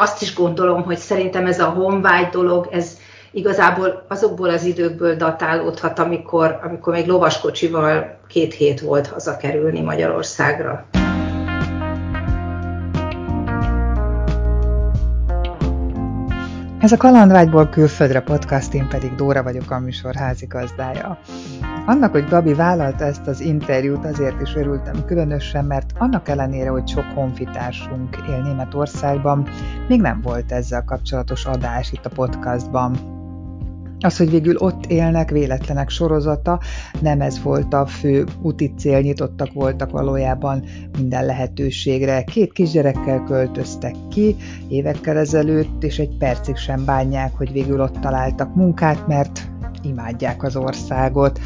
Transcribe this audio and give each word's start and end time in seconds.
azt 0.00 0.22
is 0.22 0.34
gondolom, 0.34 0.82
hogy 0.82 0.98
szerintem 0.98 1.46
ez 1.46 1.60
a 1.60 1.68
honvágy 1.68 2.28
dolog, 2.28 2.68
ez 2.70 2.98
igazából 3.30 4.04
azokból 4.08 4.48
az 4.48 4.64
időkből 4.64 5.14
datálódhat, 5.14 5.98
amikor, 5.98 6.58
amikor 6.62 6.92
még 6.92 7.06
lovaskocsival 7.06 8.18
két 8.28 8.54
hét 8.54 8.80
volt 8.80 9.06
hazakerülni 9.06 9.80
Magyarországra. 9.80 10.86
Ez 16.80 16.92
a 16.92 16.96
Kalandvágyból 16.96 17.68
külföldre 17.68 18.20
podcast, 18.20 18.74
én 18.74 18.88
pedig 18.88 19.14
Dóra 19.14 19.42
vagyok 19.42 19.70
a 19.70 19.78
műsor 19.78 20.14
házigazdája. 20.14 21.18
Annak, 21.86 22.10
hogy 22.12 22.28
Gabi 22.28 22.54
vállalta 22.54 23.04
ezt 23.04 23.26
az 23.26 23.40
interjút, 23.40 24.04
azért 24.04 24.40
is 24.40 24.54
örültem 24.54 25.04
különösen, 25.04 25.64
mert 25.64 25.92
annak 25.98 26.28
ellenére, 26.28 26.70
hogy 26.70 26.88
sok 26.88 27.04
honfitársunk 27.14 28.16
él 28.28 28.42
Németországban, 28.42 29.48
még 29.88 30.00
nem 30.00 30.20
volt 30.20 30.52
ezzel 30.52 30.84
kapcsolatos 30.84 31.46
adás 31.46 31.92
itt 31.92 32.06
a 32.06 32.10
podcastban. 32.14 33.19
Az, 34.02 34.16
hogy 34.16 34.30
végül 34.30 34.56
ott 34.56 34.86
élnek, 34.86 35.30
véletlenek 35.30 35.88
sorozata, 35.88 36.60
nem 37.00 37.20
ez 37.20 37.42
volt 37.42 37.74
a 37.74 37.86
fő 37.86 38.24
úti 38.42 38.74
cél, 38.78 39.00
nyitottak 39.00 39.52
voltak 39.52 39.90
valójában 39.90 40.64
minden 40.98 41.26
lehetőségre. 41.26 42.22
Két 42.22 42.52
kisgyerekkel 42.52 43.24
költöztek 43.24 43.94
ki 44.10 44.36
évekkel 44.68 45.16
ezelőtt, 45.16 45.82
és 45.82 45.98
egy 45.98 46.16
percig 46.18 46.56
sem 46.56 46.84
bánják, 46.84 47.32
hogy 47.36 47.52
végül 47.52 47.80
ott 47.80 48.00
találtak 48.00 48.54
munkát, 48.54 49.06
mert 49.06 49.40
imádják 49.82 50.42
az 50.42 50.56
országot. 50.56 51.40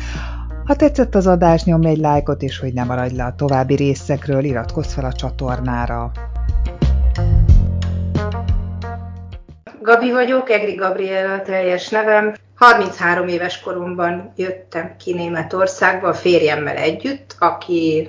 Ha 0.65 0.77
tetszett 0.77 1.15
az 1.15 1.27
adás, 1.27 1.65
nyomj 1.65 1.87
egy 1.87 1.99
lájkot, 1.99 2.43
és 2.43 2.59
hogy 2.59 2.73
ne 2.73 2.85
maradj 2.85 3.15
le 3.15 3.25
a 3.25 3.35
további 3.35 3.75
részekről, 3.75 4.45
iratkozz 4.45 4.93
fel 4.93 5.05
a 5.05 5.13
csatornára. 5.13 6.11
Gabi 9.83 10.13
vagyok, 10.13 10.51
Egri 10.51 10.75
Gabriela 10.75 11.43
teljes 11.43 11.89
nevem. 11.89 12.35
33 12.65 13.29
éves 13.29 13.61
koromban 13.61 14.33
jöttem 14.37 14.97
ki 14.97 15.13
Németországba 15.13 16.09
a 16.09 16.15
férjemmel 16.15 16.77
együtt, 16.77 17.37
aki 17.39 18.09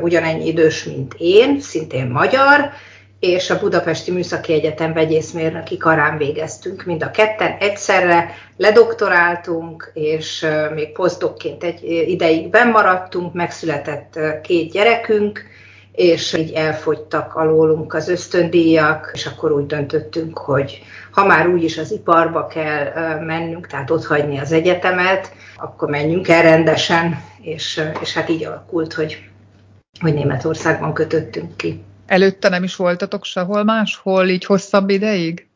ugyanennyi 0.00 0.46
idős, 0.46 0.84
mint 0.84 1.14
én, 1.18 1.60
szintén 1.60 2.06
magyar, 2.06 2.70
és 3.20 3.50
a 3.50 3.58
Budapesti 3.58 4.10
Műszaki 4.10 4.52
Egyetem 4.52 4.92
vegyészmérnöki 4.92 5.76
karán 5.76 6.16
végeztünk 6.16 6.84
mind 6.84 7.02
a 7.02 7.10
ketten. 7.10 7.56
Egyszerre, 7.60 8.34
ledoktoráltunk, 8.56 9.90
és 9.94 10.46
még 10.74 10.92
posztokként 10.92 11.64
egy 11.64 11.82
ideig 12.08 12.56
maradtunk, 12.72 13.32
megszületett 13.32 14.18
két 14.42 14.72
gyerekünk, 14.72 15.44
és 15.96 16.32
így 16.32 16.52
elfogytak 16.52 17.34
alólunk 17.34 17.94
az 17.94 18.08
ösztöndíjak, 18.08 19.10
és 19.14 19.26
akkor 19.26 19.52
úgy 19.52 19.66
döntöttünk, 19.66 20.38
hogy 20.38 20.82
ha 21.10 21.26
már 21.26 21.48
úgyis 21.48 21.78
az 21.78 21.92
iparba 21.92 22.46
kell 22.46 22.92
mennünk, 23.20 23.66
tehát 23.66 23.90
ott 23.90 24.04
hagyni 24.04 24.38
az 24.38 24.52
egyetemet, 24.52 25.32
akkor 25.56 25.88
menjünk 25.88 26.28
el 26.28 26.42
rendesen, 26.42 27.22
és, 27.40 27.80
és 28.00 28.14
hát 28.14 28.28
így 28.28 28.44
alakult, 28.44 28.92
hogy, 28.92 29.28
hogy 30.00 30.14
Németországban 30.14 30.94
kötöttünk 30.94 31.56
ki. 31.56 31.82
Előtte 32.06 32.48
nem 32.48 32.62
is 32.62 32.76
voltatok 32.76 33.24
sehol 33.24 33.64
máshol, 33.64 34.28
így 34.28 34.44
hosszabb 34.44 34.90
ideig? 34.90 35.46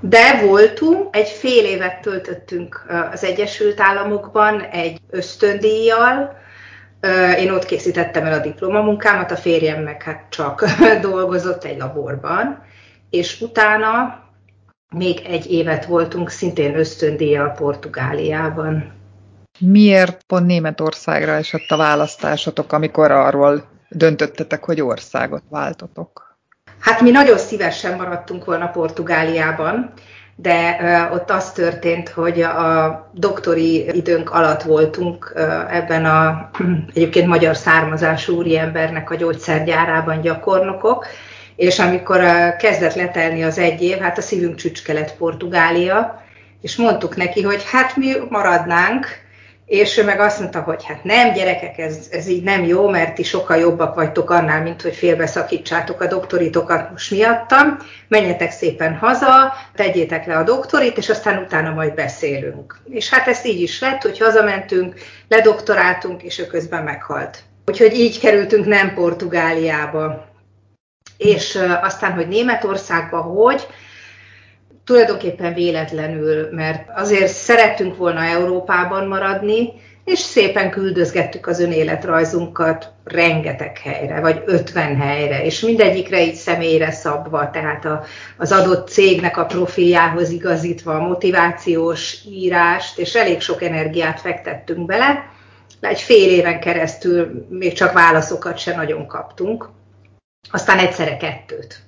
De 0.00 0.40
voltunk, 0.46 1.16
egy 1.16 1.28
fél 1.28 1.64
évet 1.64 2.00
töltöttünk 2.00 2.86
az 3.12 3.24
Egyesült 3.24 3.80
Államokban 3.80 4.60
egy 4.60 4.98
ösztöndíjjal, 5.10 6.36
én 7.38 7.50
ott 7.50 7.64
készítettem 7.64 8.24
el 8.24 8.32
a 8.32 8.42
diplomamunkámat, 8.42 9.30
a 9.30 9.36
férjem 9.36 9.82
meg 9.82 10.02
hát 10.02 10.24
csak 10.28 10.64
dolgozott 11.00 11.64
egy 11.64 11.78
laborban, 11.78 12.62
és 13.10 13.40
utána 13.40 14.22
még 14.90 15.20
egy 15.26 15.50
évet 15.50 15.84
voltunk 15.84 16.30
szintén 16.30 16.78
ösztöndíjjal 16.78 17.50
Portugáliában. 17.50 18.92
Miért 19.58 20.22
pont 20.26 20.46
Németországra 20.46 21.32
esett 21.32 21.68
a 21.68 21.76
választásotok, 21.76 22.72
amikor 22.72 23.10
arról 23.10 23.64
döntöttetek, 23.88 24.64
hogy 24.64 24.80
országot 24.80 25.42
váltotok? 25.48 26.36
Hát 26.80 27.00
mi 27.00 27.10
nagyon 27.10 27.38
szívesen 27.38 27.96
maradtunk 27.96 28.44
volna 28.44 28.68
Portugáliában, 28.68 29.92
de 30.40 30.78
ott 31.12 31.30
az 31.30 31.52
történt, 31.52 32.08
hogy 32.08 32.40
a 32.40 33.10
doktori 33.12 33.96
időnk 33.96 34.30
alatt 34.30 34.62
voltunk 34.62 35.32
ebben 35.70 36.04
a 36.04 36.50
egyébként 36.94 37.26
magyar 37.26 37.56
származású 37.56 38.36
úriembernek 38.36 39.10
a 39.10 39.14
gyógyszergyárában 39.14 40.20
gyakornokok, 40.20 41.06
és 41.56 41.78
amikor 41.78 42.20
kezdett 42.58 42.94
letelni 42.94 43.44
az 43.44 43.58
egy 43.58 43.82
év, 43.82 43.98
hát 43.98 44.18
a 44.18 44.20
szívünk 44.20 44.54
csücske 44.54 44.92
lett 44.92 45.16
Portugália, 45.16 46.22
és 46.60 46.76
mondtuk 46.76 47.16
neki, 47.16 47.42
hogy 47.42 47.64
hát 47.70 47.96
mi 47.96 48.12
maradnánk, 48.28 49.06
és 49.68 49.96
ő 49.96 50.04
meg 50.04 50.20
azt 50.20 50.38
mondta, 50.38 50.60
hogy 50.60 50.84
hát 50.84 51.04
nem, 51.04 51.32
gyerekek, 51.32 51.78
ez, 51.78 52.08
ez 52.10 52.28
így 52.28 52.42
nem 52.42 52.64
jó, 52.64 52.88
mert 52.88 53.14
ti 53.14 53.22
sokkal 53.22 53.56
jobbak 53.56 53.94
vagytok 53.94 54.30
annál, 54.30 54.62
mint 54.62 54.82
hogy 54.82 54.94
félbeszakítsátok 54.94 56.00
a 56.00 56.06
doktoritokat 56.06 56.90
most 56.90 57.10
miattam. 57.10 57.76
Menjetek 58.08 58.50
szépen 58.50 58.94
haza, 58.96 59.52
tegyétek 59.74 60.26
le 60.26 60.36
a 60.36 60.42
doktorit, 60.42 60.96
és 60.96 61.08
aztán 61.08 61.42
utána 61.42 61.70
majd 61.70 61.94
beszélünk. 61.94 62.78
És 62.90 63.10
hát 63.10 63.28
ez 63.28 63.44
így 63.44 63.60
is 63.60 63.80
lett, 63.80 64.02
hogy 64.02 64.18
hazamentünk, 64.18 64.94
ledoktoráltunk, 65.28 66.22
és 66.22 66.38
ő 66.38 66.46
közben 66.46 66.82
meghalt. 66.82 67.42
Úgyhogy 67.66 67.94
így 67.94 68.20
kerültünk 68.20 68.66
nem 68.66 68.94
Portugáliába. 68.94 70.26
És 71.16 71.58
aztán, 71.82 72.12
hogy 72.12 72.28
Németországba 72.28 73.20
hogy, 73.20 73.66
tulajdonképpen 74.88 75.54
véletlenül, 75.54 76.48
mert 76.50 76.88
azért 76.94 77.32
szerettünk 77.32 77.96
volna 77.96 78.24
Európában 78.24 79.06
maradni, 79.06 79.72
és 80.04 80.18
szépen 80.18 80.70
küldözgettük 80.70 81.46
az 81.46 81.60
önéletrajzunkat 81.60 82.92
rengeteg 83.04 83.78
helyre, 83.78 84.20
vagy 84.20 84.42
50 84.46 84.96
helyre, 84.96 85.44
és 85.44 85.60
mindegyikre 85.60 86.24
így 86.24 86.34
személyre 86.34 86.90
szabva, 86.90 87.50
tehát 87.50 87.84
a, 87.84 88.04
az 88.38 88.52
adott 88.52 88.88
cégnek 88.88 89.36
a 89.36 89.46
profiljához 89.46 90.30
igazítva 90.30 90.94
a 90.94 91.06
motivációs 91.06 92.16
írást, 92.30 92.98
és 92.98 93.14
elég 93.14 93.40
sok 93.40 93.62
energiát 93.62 94.20
fektettünk 94.20 94.86
bele. 94.86 95.30
Egy 95.80 96.00
fél 96.00 96.30
éven 96.30 96.60
keresztül 96.60 97.46
még 97.48 97.72
csak 97.72 97.92
válaszokat 97.92 98.58
se 98.58 98.76
nagyon 98.76 99.06
kaptunk, 99.06 99.68
aztán 100.50 100.78
egyszerre 100.78 101.16
kettőt. 101.16 101.87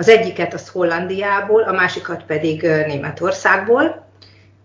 Az 0.00 0.08
egyiket 0.08 0.54
az 0.54 0.68
Hollandiából, 0.68 1.62
a 1.62 1.72
másikat 1.72 2.22
pedig 2.22 2.62
Németországból, 2.62 4.06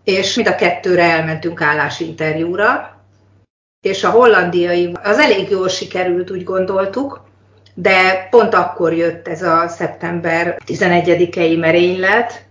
és 0.03 0.35
mind 0.35 0.47
a 0.47 0.56
kettőre 0.56 1.03
elmentünk 1.03 1.62
állásinterjúra, 1.62 3.00
és 3.81 4.03
a 4.03 4.09
hollandiai 4.09 4.91
az 5.03 5.18
elég 5.18 5.50
jól 5.50 5.68
sikerült, 5.68 6.31
úgy 6.31 6.44
gondoltuk, 6.44 7.22
de 7.74 8.28
pont 8.29 8.53
akkor 8.53 8.94
jött 8.94 9.28
ez 9.28 9.41
a 9.41 9.68
szeptember 9.68 10.57
11-i 10.66 11.59
merénylet, 11.59 12.45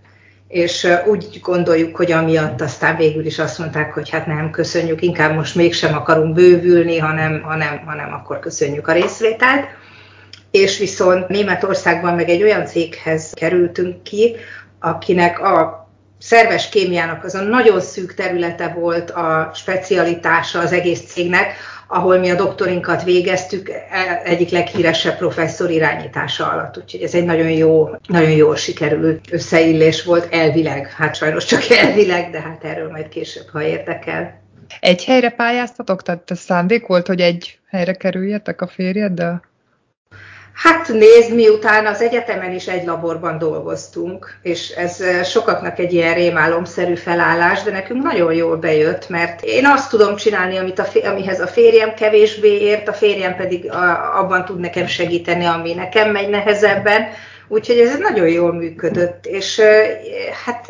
és 0.47 0.87
úgy 1.05 1.39
gondoljuk, 1.41 1.95
hogy 1.95 2.11
amiatt 2.11 2.61
aztán 2.61 2.95
végül 2.95 3.25
is 3.25 3.39
azt 3.39 3.59
mondták, 3.59 3.93
hogy 3.93 4.09
hát 4.09 4.25
nem, 4.25 4.51
köszönjük, 4.51 5.01
inkább 5.01 5.35
most 5.35 5.55
mégsem 5.55 5.93
akarunk 5.93 6.33
bővülni, 6.33 6.97
hanem, 6.97 7.41
hanem, 7.41 7.81
hanem 7.85 8.13
akkor 8.13 8.39
köszönjük 8.39 8.87
a 8.87 8.93
részvételt 8.93 9.65
és 10.55 10.77
viszont 10.77 11.27
Németországban 11.27 12.13
meg 12.13 12.29
egy 12.29 12.43
olyan 12.43 12.65
céghez 12.65 13.31
kerültünk 13.33 14.03
ki, 14.03 14.35
akinek 14.79 15.41
a 15.41 15.87
szerves 16.19 16.69
kémiának 16.69 17.23
az 17.23 17.35
a 17.35 17.41
nagyon 17.41 17.81
szűk 17.81 18.13
területe 18.13 18.67
volt 18.67 19.11
a 19.11 19.51
specialitása 19.53 20.59
az 20.59 20.71
egész 20.71 21.01
cégnek, 21.07 21.53
ahol 21.87 22.17
mi 22.17 22.29
a 22.29 22.35
doktorinkat 22.35 23.03
végeztük, 23.03 23.69
e, 23.69 24.21
egyik 24.23 24.49
leghíresebb 24.49 25.17
professzor 25.17 25.69
irányítása 25.69 26.51
alatt. 26.51 26.77
Úgyhogy 26.77 27.01
ez 27.01 27.13
egy 27.13 27.25
nagyon 27.25 27.49
jó, 27.49 27.89
nagyon 28.07 28.31
jól 28.31 28.55
sikerült 28.55 29.25
összeillés 29.31 30.03
volt 30.03 30.33
elvileg. 30.33 30.87
Hát 30.87 31.15
sajnos 31.15 31.45
csak 31.45 31.69
elvileg, 31.69 32.29
de 32.31 32.41
hát 32.41 32.63
erről 32.63 32.89
majd 32.89 33.07
később, 33.07 33.47
ha 33.51 33.63
érdekel. 33.63 34.41
Egy 34.79 35.05
helyre 35.05 35.29
pályáztatok? 35.29 36.03
Tehát 36.03 36.31
szándék 36.35 36.87
volt, 36.87 37.07
hogy 37.07 37.19
egy 37.19 37.59
helyre 37.69 37.93
kerüljetek 37.93 38.61
a 38.61 38.67
férjeddel? 38.67 39.53
Hát 40.55 40.87
nézd, 40.87 41.33
miután 41.33 41.85
az 41.85 42.01
egyetemen 42.01 42.53
is 42.53 42.67
egy 42.67 42.85
laborban 42.85 43.37
dolgoztunk, 43.37 44.37
és 44.41 44.69
ez 44.69 45.03
sokaknak 45.29 45.79
egy 45.79 45.93
ilyen 45.93 46.13
rémálomszerű 46.13 46.95
felállás, 46.95 47.63
de 47.63 47.71
nekünk 47.71 48.03
nagyon 48.03 48.33
jól 48.33 48.57
bejött, 48.57 49.09
mert 49.09 49.41
én 49.41 49.65
azt 49.65 49.89
tudom 49.89 50.15
csinálni, 50.15 50.57
amit 50.57 50.79
a, 50.79 50.87
amihez 51.03 51.39
a 51.39 51.47
férjem 51.47 51.93
kevésbé 51.93 52.61
ért, 52.61 52.87
a 52.87 52.93
férjem 52.93 53.35
pedig 53.35 53.71
a, 53.71 54.19
abban 54.19 54.45
tud 54.45 54.59
nekem 54.59 54.87
segíteni, 54.87 55.45
ami 55.45 55.73
nekem 55.73 56.11
megy 56.11 56.29
nehezebben, 56.29 57.07
úgyhogy 57.47 57.77
ez 57.77 57.97
nagyon 57.97 58.27
jól 58.27 58.53
működött, 58.53 59.25
és 59.25 59.61
hát 60.45 60.65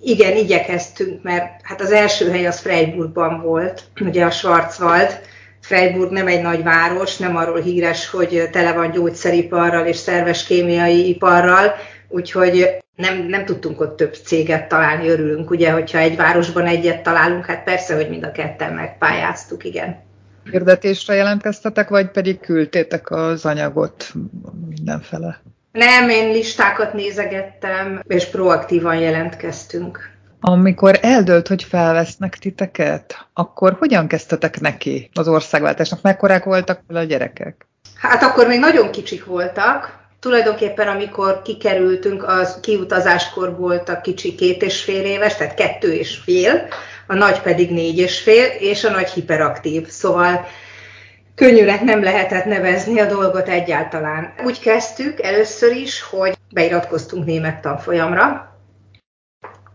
igen, 0.00 0.36
igyekeztünk, 0.36 1.22
mert 1.22 1.60
hát 1.62 1.80
az 1.80 1.92
első 1.92 2.30
hely 2.30 2.46
az 2.46 2.60
Freiburgban 2.60 3.42
volt, 3.42 3.82
ugye 4.00 4.24
a 4.24 4.30
Schwarzwald, 4.30 5.20
Freiburg 5.66 6.10
nem 6.10 6.26
egy 6.26 6.42
nagy 6.42 6.62
város, 6.62 7.16
nem 7.16 7.36
arról 7.36 7.60
híres, 7.60 8.10
hogy 8.10 8.48
tele 8.52 8.72
van 8.72 8.90
gyógyszeriparral 8.90 9.86
és 9.86 9.96
szerves 9.96 10.44
kémiai 10.44 11.08
iparral, 11.08 11.74
úgyhogy 12.08 12.76
nem, 12.96 13.26
nem 13.26 13.44
tudtunk 13.44 13.80
ott 13.80 13.96
több 13.96 14.14
céget 14.24 14.68
találni, 14.68 15.08
örülünk, 15.08 15.50
ugye, 15.50 15.70
hogyha 15.70 15.98
egy 15.98 16.16
városban 16.16 16.66
egyet 16.66 17.02
találunk, 17.02 17.46
hát 17.46 17.64
persze, 17.64 17.94
hogy 17.94 18.08
mind 18.08 18.24
a 18.24 18.32
ketten 18.32 18.72
megpályáztuk, 18.72 19.64
igen. 19.64 20.02
Hirdetésre 20.50 21.14
jelentkeztetek, 21.14 21.88
vagy 21.88 22.10
pedig 22.10 22.40
küldtétek 22.40 23.10
az 23.10 23.44
anyagot 23.44 24.12
mindenfele? 24.68 25.40
Nem, 25.72 26.08
én 26.08 26.30
listákat 26.30 26.92
nézegettem, 26.92 28.02
és 28.06 28.24
proaktívan 28.26 28.96
jelentkeztünk. 28.96 30.15
Amikor 30.48 30.98
eldölt, 31.02 31.48
hogy 31.48 31.62
felvesznek 31.62 32.38
titeket, 32.38 33.26
akkor 33.32 33.76
hogyan 33.78 34.06
kezdtetek 34.06 34.60
neki 34.60 35.10
az 35.14 35.28
országváltásnak? 35.28 36.02
Mekkorák 36.02 36.44
voltak 36.44 36.80
a 36.88 36.98
gyerekek? 36.98 37.66
Hát 37.94 38.22
akkor 38.22 38.46
még 38.46 38.58
nagyon 38.58 38.90
kicsik 38.90 39.24
voltak. 39.24 39.98
Tulajdonképpen 40.20 40.88
amikor 40.88 41.42
kikerültünk, 41.42 42.24
az 42.26 42.58
kiutazáskor 42.60 43.56
volt 43.56 43.88
a 43.88 44.00
kicsi 44.00 44.34
két 44.34 44.62
és 44.62 44.82
fél 44.82 45.04
éves, 45.04 45.36
tehát 45.36 45.54
kettő 45.54 45.92
és 45.92 46.16
fél, 46.16 46.68
a 47.06 47.14
nagy 47.14 47.40
pedig 47.40 47.70
négy 47.70 47.98
és 47.98 48.20
fél, 48.20 48.46
és 48.58 48.84
a 48.84 48.90
nagy 48.90 49.08
hiperaktív. 49.08 49.88
Szóval 49.88 50.46
könnyűnek 51.34 51.80
nem 51.80 52.02
lehetett 52.02 52.44
nevezni 52.44 53.00
a 53.00 53.06
dolgot 53.06 53.48
egyáltalán. 53.48 54.32
Úgy 54.44 54.60
kezdtük 54.60 55.22
először 55.22 55.76
is, 55.76 56.02
hogy 56.02 56.36
beiratkoztunk 56.52 57.24
német 57.24 57.60
tanfolyamra, 57.60 58.54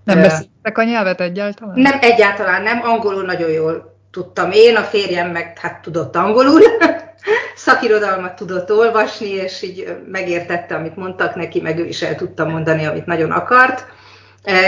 nem 0.03 0.19
beszéltek 0.61 0.77
a 0.77 0.83
nyelvet 0.83 1.21
egyáltalán? 1.21 1.79
Nem, 1.79 1.97
egyáltalán 2.01 2.63
nem. 2.63 2.81
Angolul 2.83 3.23
nagyon 3.23 3.49
jól 3.49 3.95
tudtam 4.11 4.51
én, 4.51 4.75
a 4.75 4.81
férjem 4.81 5.29
meg 5.29 5.57
hát 5.59 5.81
tudott 5.81 6.15
angolul, 6.15 6.61
szakirodalmat 7.55 8.35
tudott 8.35 8.71
olvasni, 8.71 9.29
és 9.29 9.61
így 9.61 9.97
megértette, 10.11 10.75
amit 10.75 10.95
mondtak 10.95 11.35
neki, 11.35 11.61
meg 11.61 11.79
ő 11.79 11.85
is 11.85 12.01
el 12.01 12.15
tudta 12.15 12.45
mondani, 12.45 12.85
amit 12.85 13.05
nagyon 13.05 13.31
akart. 13.31 13.85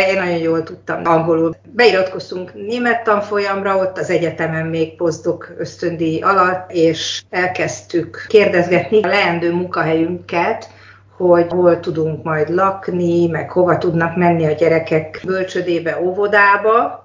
Én 0.10 0.16
nagyon 0.16 0.38
jól 0.38 0.64
tudtam 0.64 1.02
angolul. 1.04 1.56
Beiratkoztunk 1.72 2.54
német 2.54 3.04
tanfolyamra, 3.04 3.78
ott 3.78 3.98
az 3.98 4.10
egyetemen 4.10 4.66
még 4.66 4.96
pozdok 4.96 5.54
ösztöndíj 5.58 6.22
alatt, 6.22 6.72
és 6.72 7.22
elkezdtük 7.30 8.26
kérdezgetni 8.28 9.02
a 9.02 9.08
leendő 9.08 9.54
munkahelyünket, 9.54 10.70
hogy 11.18 11.48
hol 11.50 11.80
tudunk 11.80 12.24
majd 12.24 12.50
lakni, 12.50 13.28
meg 13.28 13.52
hova 13.52 13.78
tudnak 13.78 14.16
menni 14.16 14.46
a 14.46 14.52
gyerekek 14.52 15.22
bölcsödébe, 15.26 16.02
óvodába, 16.02 17.04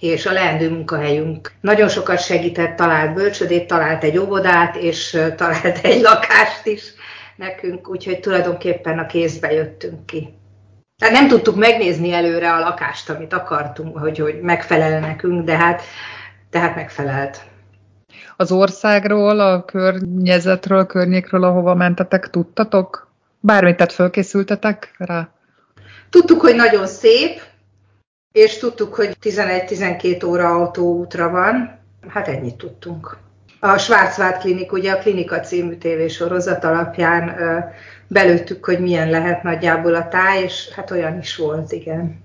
és 0.00 0.26
a 0.26 0.32
leendő 0.32 0.70
munkahelyünk 0.70 1.52
nagyon 1.60 1.88
sokat 1.88 2.20
segített, 2.20 2.76
talált 2.76 3.14
bölcsödét, 3.14 3.66
talált 3.66 4.04
egy 4.04 4.18
óvodát, 4.18 4.76
és 4.76 5.10
talált 5.36 5.78
egy 5.82 6.00
lakást 6.00 6.66
is 6.66 6.92
nekünk, 7.36 7.88
úgyhogy 7.88 8.20
tulajdonképpen 8.20 8.98
a 8.98 9.06
kézbe 9.06 9.52
jöttünk 9.52 10.06
ki. 10.06 10.36
Tehát 10.98 11.14
nem 11.14 11.28
tudtuk 11.28 11.56
megnézni 11.56 12.12
előre 12.12 12.52
a 12.52 12.58
lakást, 12.58 13.10
amit 13.10 13.32
akartunk, 13.32 13.98
hogy, 13.98 14.18
hogy 14.18 14.40
megfelel 14.40 15.00
nekünk, 15.00 15.44
de 15.44 15.56
hát, 15.56 15.82
de 16.50 16.58
hát 16.58 16.74
megfelelt. 16.74 17.42
Az 18.36 18.52
országról, 18.52 19.40
a 19.40 19.64
környezetről, 19.64 20.86
környékről, 20.86 21.44
ahova 21.44 21.74
mentetek, 21.74 22.30
tudtatok? 22.30 23.10
Bármit, 23.40 23.76
tehát 23.76 23.92
fölkészültetek 23.92 24.94
rá? 24.98 25.28
Tudtuk, 26.10 26.40
hogy 26.40 26.54
nagyon 26.54 26.86
szép, 26.86 27.40
és 28.32 28.58
tudtuk, 28.58 28.94
hogy 28.94 29.16
11-12 29.22 30.26
óra 30.26 30.48
autóútra 30.48 31.30
van. 31.30 31.78
Hát 32.08 32.28
ennyit 32.28 32.56
tudtunk. 32.56 33.18
A 33.60 33.78
Schwarzwald 33.78 34.36
Klinik, 34.36 34.72
ugye 34.72 34.92
a 34.92 34.98
Klinika 34.98 35.40
című 35.40 35.74
tévésorozat 35.74 36.64
alapján 36.64 37.36
belőttük, 38.06 38.64
hogy 38.64 38.80
milyen 38.80 39.10
lehet 39.10 39.42
nagyjából 39.42 39.94
a 39.94 40.08
táj, 40.08 40.42
és 40.42 40.68
hát 40.68 40.90
olyan 40.90 41.18
is 41.18 41.36
volt, 41.36 41.72
igen. 41.72 42.20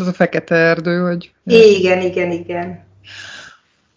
Az 0.00 0.06
a 0.06 0.12
fekete 0.12 0.54
erdő, 0.54 1.00
hogy... 1.00 1.32
Igen, 1.44 2.00
igen, 2.00 2.30
igen. 2.30 2.88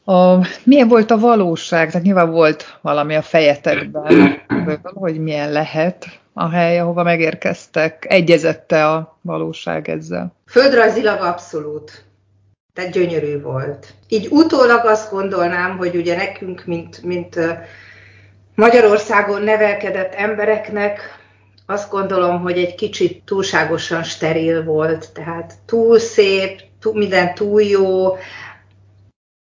A, 0.06 0.48
milyen 0.64 0.88
volt 0.88 1.12
a 1.12 1.18
valóság? 1.18 1.92
Tehát 1.92 2.06
nyilván 2.06 2.32
volt 2.32 2.80
valami 2.82 3.16
a 3.16 3.22
fejetekben, 3.22 4.42
hogy 4.84 5.20
milyen 5.20 5.52
lehet 5.52 6.06
a 6.34 6.50
hely, 6.50 6.80
ahova 6.80 7.04
megérkeztek. 7.04 8.06
Egyezette 8.10 8.90
a 8.90 9.18
valóság 9.22 9.90
ezzel? 9.90 10.36
Földrajzilag 10.46 11.22
abszolút. 11.22 12.06
Tehát 12.74 12.92
gyönyörű 12.92 13.42
volt. 13.42 13.94
Így 14.08 14.28
utólag 14.32 14.86
azt 14.86 15.12
gondolnám, 15.12 15.78
hogy 15.78 15.96
ugye 15.96 16.16
nekünk, 16.16 16.66
mint, 16.66 17.04
mint 17.04 17.40
Magyarországon 18.56 19.42
nevelkedett 19.42 20.14
embereknek, 20.14 21.22
azt 21.66 21.90
gondolom, 21.90 22.42
hogy 22.42 22.58
egy 22.58 22.76
kicsit 22.76 23.24
túlságosan 23.26 24.04
steril 24.04 24.64
volt, 24.64 25.10
tehát 25.14 25.54
túl 25.66 26.00
szép, 26.00 26.62
túl, 26.80 26.94
minden 26.94 27.34
túl 27.34 27.62
jó, 27.62 28.18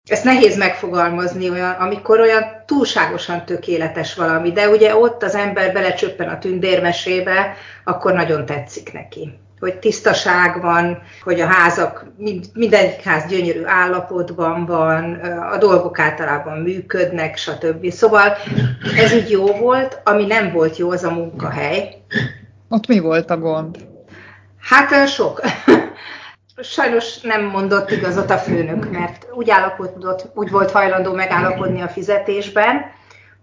ezt 0.05 0.23
nehéz 0.23 0.57
megfogalmazni, 0.57 1.49
olyan, 1.49 1.71
amikor 1.71 2.19
olyan 2.19 2.43
túlságosan 2.65 3.45
tökéletes 3.45 4.15
valami, 4.15 4.51
de 4.51 4.69
ugye 4.69 4.95
ott 4.95 5.23
az 5.23 5.35
ember 5.35 5.73
belecsöppen 5.73 6.29
a 6.29 6.39
tündérmesébe, 6.39 7.55
akkor 7.83 8.13
nagyon 8.13 8.45
tetszik 8.45 8.93
neki 8.93 9.39
hogy 9.59 9.79
tisztaság 9.79 10.61
van, 10.61 11.01
hogy 11.23 11.39
a 11.39 11.45
házak, 11.45 12.05
mind, 12.17 12.45
mindegyik 12.53 13.01
ház 13.01 13.25
gyönyörű 13.25 13.63
állapotban 13.65 14.65
van, 14.65 15.13
a 15.53 15.57
dolgok 15.57 15.99
általában 15.99 16.57
működnek, 16.57 17.37
stb. 17.37 17.89
Szóval 17.89 18.37
ez 18.97 19.13
úgy 19.13 19.29
jó 19.29 19.45
volt, 19.45 20.01
ami 20.03 20.25
nem 20.25 20.51
volt 20.51 20.77
jó, 20.77 20.91
az 20.91 21.03
a 21.03 21.11
munkahely. 21.11 21.95
Ott 22.69 22.87
mi 22.87 22.99
volt 22.99 23.29
a 23.29 23.37
gond? 23.37 23.77
Hát 24.59 25.07
sok. 25.07 25.41
Sajnos 26.57 27.21
nem 27.21 27.43
mondott 27.43 27.91
igazat 27.91 28.29
a 28.29 28.37
főnök, 28.37 28.91
mert 28.91 29.27
úgy 29.33 29.49
állapodott, 29.49 30.29
úgy 30.33 30.49
volt 30.49 30.71
hajlandó 30.71 31.13
megállapodni 31.13 31.81
a 31.81 31.87
fizetésben, 31.87 32.91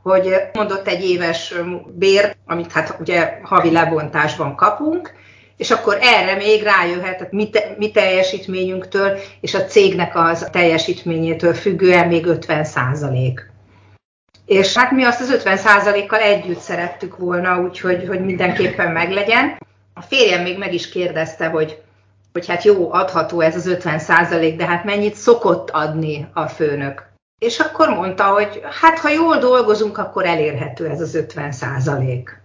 hogy 0.03 0.35
mondott 0.53 0.89
egy 0.89 1.05
éves 1.05 1.55
bért, 1.87 2.37
amit 2.47 2.73
hát 2.73 2.97
ugye 3.01 3.39
havi 3.43 3.71
lebontásban 3.71 4.57
kapunk, 4.57 5.15
és 5.57 5.71
akkor 5.71 5.99
erre 6.01 6.35
még 6.35 6.63
rájöhet 6.63 7.17
tehát 7.17 7.33
mi, 7.33 7.51
te, 7.51 7.75
mi 7.79 7.91
teljesítményünktől 7.91 9.19
és 9.41 9.55
a 9.55 9.65
cégnek 9.65 10.17
az 10.17 10.49
teljesítményétől 10.53 11.55
függően 11.55 12.09
még 12.09 12.27
50 12.27 12.65
százalék. 12.65 13.51
És 14.47 14.77
hát 14.77 14.91
mi 14.91 15.05
azt 15.05 15.21
az 15.21 15.31
50 15.31 15.57
százalékkal 15.57 16.21
együtt 16.21 16.59
szerettük 16.59 17.17
volna, 17.17 17.61
úgyhogy 17.61 18.07
hogy 18.09 18.25
mindenképpen 18.25 18.93
meglegyen. 18.93 19.59
A 19.95 20.03
férjem 20.03 20.43
még 20.43 20.59
meg 20.59 20.75
is 20.75 20.89
kérdezte, 20.89 21.47
hogy 21.47 21.83
hogy 22.39 22.47
hát 22.47 22.65
jó, 22.65 22.93
adható 22.93 23.41
ez 23.41 23.57
az 23.57 23.67
50 23.67 23.99
százalék, 23.99 24.57
de 24.57 24.67
hát 24.67 24.85
mennyit 24.85 25.15
szokott 25.15 25.71
adni 25.71 26.29
a 26.33 26.47
főnök. 26.47 27.07
És 27.39 27.59
akkor 27.59 27.89
mondta, 27.89 28.25
hogy 28.25 28.61
hát 28.81 28.99
ha 28.99 29.09
jól 29.09 29.39
dolgozunk, 29.39 29.99
akkor 29.99 30.25
elérhető 30.25 30.89
ez 30.89 31.01
az 31.01 31.15
50 31.15 31.53
százalék. 31.53 32.41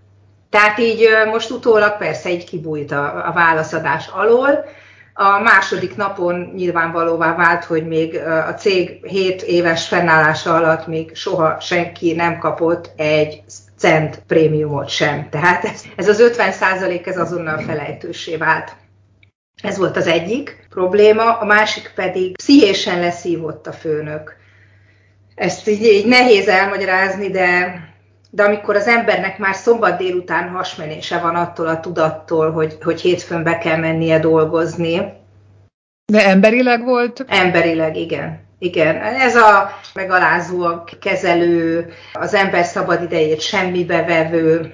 Tehát 0.49 0.79
így 0.79 1.07
most 1.31 1.51
utólag 1.51 1.97
persze 1.97 2.29
így 2.29 2.43
kibújt 2.43 2.91
a, 2.91 3.27
a 3.27 3.31
válaszadás 3.31 4.07
alól. 4.07 4.65
A 5.13 5.39
második 5.39 5.95
napon 5.95 6.51
nyilvánvalóvá 6.55 7.35
vált, 7.35 7.63
hogy 7.63 7.87
még 7.87 8.17
a 8.47 8.53
cég 8.53 9.05
7 9.05 9.41
éves 9.41 9.87
fennállása 9.87 10.55
alatt 10.55 10.87
még 10.87 11.15
soha 11.15 11.59
senki 11.59 12.13
nem 12.13 12.37
kapott 12.37 12.91
egy 12.95 13.43
cent 13.77 14.23
prémiumot 14.27 14.89
sem. 14.89 15.29
Tehát 15.29 15.63
ez, 15.63 15.83
ez 15.95 16.07
az 16.07 16.19
50 16.19 16.51
százalék 16.51 17.07
ez 17.07 17.17
azonnal 17.17 17.57
felejtősé 17.57 18.37
vált. 18.37 18.75
Ez 19.63 19.77
volt 19.77 19.97
az 19.97 20.07
egyik 20.07 20.67
probléma, 20.69 21.37
a 21.37 21.45
másik 21.45 21.91
pedig 21.95 22.37
pszichésen 22.37 22.99
leszívott 22.99 23.67
a 23.67 23.71
főnök. 23.71 24.35
Ezt 25.35 25.67
így, 25.67 25.83
így 25.83 26.05
nehéz 26.05 26.47
elmagyarázni, 26.47 27.29
de, 27.29 27.79
de 28.29 28.43
amikor 28.43 28.75
az 28.75 28.87
embernek 28.87 29.37
már 29.37 29.55
szombat 29.55 29.97
délután 29.97 30.49
hasmenése 30.49 31.19
van 31.19 31.35
attól 31.35 31.67
a 31.67 31.79
tudattól, 31.79 32.51
hogy, 32.51 32.77
hogy 32.81 33.01
hétfőn 33.01 33.43
be 33.43 33.57
kell 33.57 33.77
mennie 33.77 34.19
dolgozni. 34.19 35.13
De 36.05 36.27
emberileg 36.27 36.83
volt? 36.83 37.25
Emberileg, 37.27 37.97
igen. 37.97 38.41
Igen, 38.59 38.95
ez 39.01 39.35
a 39.35 39.69
megalázó, 39.93 40.63
a 40.63 40.83
kezelő, 41.01 41.93
az 42.13 42.33
ember 42.33 42.65
szabad 42.65 43.01
idejét 43.01 43.41
semmibe 43.41 44.03
vevő, 44.03 44.73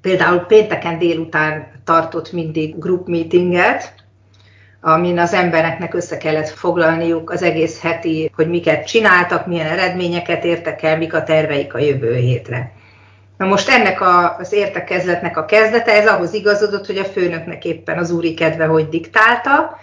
például 0.00 0.38
pénteken 0.38 0.98
délután 0.98 1.82
tartott 1.84 2.32
mindig 2.32 2.78
group 2.78 3.06
meetinget, 3.08 3.99
amin 4.80 5.18
az 5.18 5.32
embereknek 5.32 5.94
össze 5.94 6.16
kellett 6.16 6.48
foglalniuk 6.48 7.30
az 7.30 7.42
egész 7.42 7.80
heti, 7.80 8.32
hogy 8.34 8.48
miket 8.48 8.86
csináltak, 8.86 9.46
milyen 9.46 9.66
eredményeket 9.66 10.44
értek 10.44 10.82
el, 10.82 10.96
mik 10.96 11.14
a 11.14 11.22
terveik 11.22 11.74
a 11.74 11.78
jövő 11.78 12.14
hétre. 12.14 12.72
Na 13.36 13.46
most 13.46 13.68
ennek 13.68 14.00
a, 14.00 14.36
az 14.36 14.52
értekezletnek 14.52 15.36
a 15.36 15.44
kezdete, 15.44 15.92
ez 15.92 16.06
ahhoz 16.06 16.32
igazodott, 16.32 16.86
hogy 16.86 16.98
a 16.98 17.04
főnöknek 17.04 17.64
éppen 17.64 17.98
az 17.98 18.10
úri 18.10 18.34
kedve, 18.34 18.64
hogy 18.64 18.88
diktálta, 18.88 19.78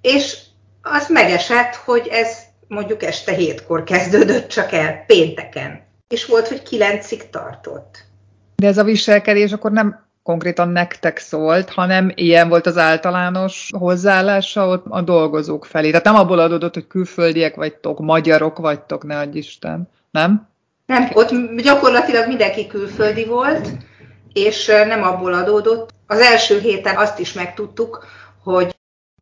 és 0.00 0.38
az 0.82 1.08
megesett, 1.08 1.74
hogy 1.74 2.08
ez 2.10 2.38
mondjuk 2.68 3.02
este 3.02 3.32
hétkor 3.32 3.84
kezdődött 3.84 4.48
csak 4.48 4.72
el, 4.72 5.04
pénteken. 5.06 5.80
És 6.08 6.26
volt, 6.26 6.48
hogy 6.48 6.62
kilencig 6.62 7.30
tartott. 7.30 8.04
De 8.56 8.66
ez 8.66 8.78
a 8.78 8.84
viselkedés 8.84 9.52
akkor 9.52 9.72
nem 9.72 10.06
konkrétan 10.22 10.68
nektek 10.68 11.18
szólt, 11.18 11.70
hanem 11.70 12.10
ilyen 12.14 12.48
volt 12.48 12.66
az 12.66 12.78
általános 12.78 13.68
hozzáállása 13.78 14.66
ott 14.66 14.84
a 14.88 15.00
dolgozók 15.00 15.64
felé. 15.64 15.88
Tehát 15.88 16.04
nem 16.04 16.14
abból 16.14 16.38
adódott, 16.38 16.74
hogy 16.74 16.86
külföldiek 16.86 17.54
vagytok, 17.54 17.98
magyarok 17.98 18.58
vagytok, 18.58 19.04
ne 19.04 19.18
adj 19.18 19.38
Isten, 19.38 19.88
nem? 20.10 20.48
Nem, 20.86 21.10
ott 21.12 21.30
gyakorlatilag 21.62 22.26
mindenki 22.26 22.66
külföldi 22.66 23.24
volt, 23.24 23.68
és 24.32 24.66
nem 24.66 25.02
abból 25.02 25.32
adódott. 25.32 25.90
Az 26.06 26.20
első 26.20 26.58
héten 26.58 26.96
azt 26.96 27.18
is 27.18 27.32
megtudtuk, 27.32 28.04
hogy 28.42 28.74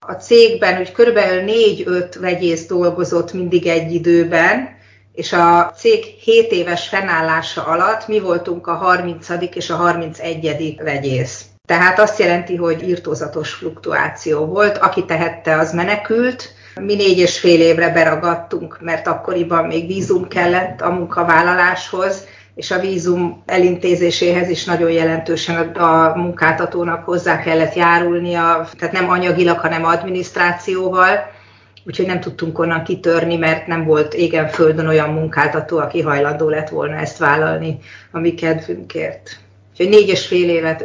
a 0.06 0.12
cégben 0.12 0.76
hogy 0.76 0.92
körülbelül 0.92 1.42
4-5 1.46 2.16
vegyész 2.20 2.66
dolgozott 2.66 3.32
mindig 3.32 3.66
egy 3.66 3.92
időben, 3.92 4.78
és 5.20 5.32
a 5.32 5.72
cég 5.76 6.04
7 6.04 6.50
éves 6.52 6.88
fennállása 6.88 7.64
alatt 7.64 8.08
mi 8.08 8.20
voltunk 8.20 8.66
a 8.66 8.74
30. 8.74 9.28
és 9.54 9.70
a 9.70 9.76
31. 9.76 10.76
vegyész. 10.82 11.44
Tehát 11.66 11.98
azt 11.98 12.18
jelenti, 12.18 12.56
hogy 12.56 12.88
írtózatos 12.88 13.52
fluktuáció 13.52 14.44
volt. 14.44 14.78
Aki 14.78 15.04
tehette, 15.04 15.56
az 15.56 15.72
menekült. 15.72 16.52
Mi 16.80 16.94
négy 16.94 17.18
és 17.18 17.38
fél 17.38 17.60
évre 17.60 17.88
beragadtunk, 17.88 18.78
mert 18.80 19.06
akkoriban 19.06 19.64
még 19.64 19.86
vízum 19.86 20.28
kellett 20.28 20.80
a 20.80 20.90
munkavállaláshoz, 20.90 22.26
és 22.54 22.70
a 22.70 22.80
vízum 22.80 23.42
elintézéséhez 23.46 24.48
is 24.48 24.64
nagyon 24.64 24.90
jelentősen 24.90 25.68
a 25.68 26.12
munkáltatónak 26.16 27.04
hozzá 27.04 27.40
kellett 27.40 27.74
járulnia, 27.74 28.68
tehát 28.78 28.94
nem 28.94 29.10
anyagilag, 29.10 29.58
hanem 29.58 29.84
adminisztrációval 29.84 31.38
úgyhogy 31.86 32.06
nem 32.06 32.20
tudtunk 32.20 32.58
onnan 32.58 32.84
kitörni, 32.84 33.36
mert 33.36 33.66
nem 33.66 33.84
volt 33.84 34.14
égen 34.14 34.48
földön 34.48 34.86
olyan 34.86 35.10
munkáltató, 35.10 35.78
aki 35.78 36.00
hajlandó 36.00 36.48
lett 36.48 36.68
volna 36.68 36.96
ezt 36.96 37.18
vállalni 37.18 37.78
a 38.10 38.18
mi 38.18 38.34
kedvünkért. 38.34 39.38
Úgyhogy 39.70 39.88
négy 39.88 40.08
és 40.08 40.26
fél 40.26 40.48
évet 40.48 40.84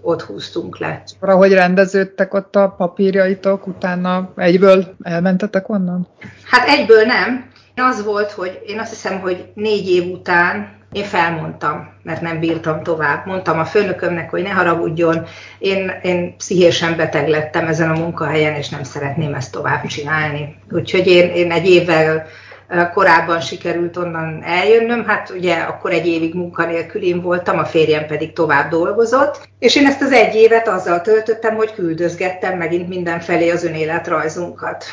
ott 0.00 0.22
húztunk 0.22 0.78
le. 0.78 1.02
Akkor 1.16 1.28
ahogy 1.28 1.52
rendeződtek 1.52 2.34
ott 2.34 2.56
a 2.56 2.74
papírjaitok, 2.76 3.66
utána 3.66 4.32
egyből 4.36 4.96
elmentetek 5.02 5.68
onnan? 5.68 6.08
Hát 6.44 6.68
egyből 6.68 7.04
nem. 7.04 7.50
Az 7.74 8.04
volt, 8.04 8.30
hogy 8.30 8.62
én 8.66 8.78
azt 8.78 8.90
hiszem, 8.90 9.20
hogy 9.20 9.50
négy 9.54 9.88
év 9.88 10.12
után 10.12 10.76
én 10.92 11.04
felmondtam, 11.04 11.88
mert 12.02 12.20
nem 12.20 12.40
bírtam 12.40 12.82
tovább. 12.82 13.26
Mondtam 13.26 13.58
a 13.58 13.64
főnökömnek, 13.64 14.30
hogy 14.30 14.42
ne 14.42 14.50
haragudjon, 14.50 15.26
én, 15.58 15.92
én 16.02 16.36
pszichésen 16.36 16.96
beteg 16.96 17.28
lettem 17.28 17.66
ezen 17.66 17.90
a 17.90 17.98
munkahelyen, 17.98 18.54
és 18.54 18.68
nem 18.68 18.82
szeretném 18.82 19.34
ezt 19.34 19.52
tovább 19.52 19.86
csinálni. 19.86 20.56
Úgyhogy 20.70 21.06
én, 21.06 21.28
én 21.30 21.52
egy 21.52 21.66
évvel 21.66 22.26
korábban 22.94 23.40
sikerült 23.40 23.96
onnan 23.96 24.42
eljönnöm, 24.44 25.04
hát 25.04 25.30
ugye 25.30 25.54
akkor 25.54 25.92
egy 25.92 26.06
évig 26.06 26.34
munkanélkülén 26.34 27.20
voltam, 27.20 27.58
a 27.58 27.64
férjem 27.64 28.06
pedig 28.06 28.32
tovább 28.32 28.70
dolgozott, 28.70 29.48
és 29.58 29.76
én 29.76 29.86
ezt 29.86 30.02
az 30.02 30.12
egy 30.12 30.34
évet 30.34 30.68
azzal 30.68 31.00
töltöttem, 31.00 31.54
hogy 31.54 31.74
küldözgettem 31.74 32.58
megint 32.58 32.88
mindenfelé 32.88 33.50
az 33.50 33.64
önéletrajzunkat 33.64 34.84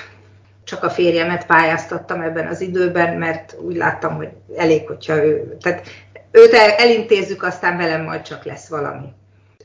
csak 0.73 0.83
a 0.83 0.89
férjemet 0.89 1.45
pályáztattam 1.45 2.21
ebben 2.21 2.47
az 2.47 2.61
időben, 2.61 3.17
mert 3.17 3.55
úgy 3.61 3.75
láttam, 3.75 4.15
hogy 4.15 4.29
elég, 4.57 4.87
hogyha 4.87 5.25
ő, 5.25 5.57
tehát 5.61 5.87
őt 6.31 6.53
elintézzük, 6.53 7.43
aztán 7.43 7.77
velem 7.77 8.03
majd 8.03 8.21
csak 8.21 8.43
lesz 8.43 8.67
valami. 8.67 9.05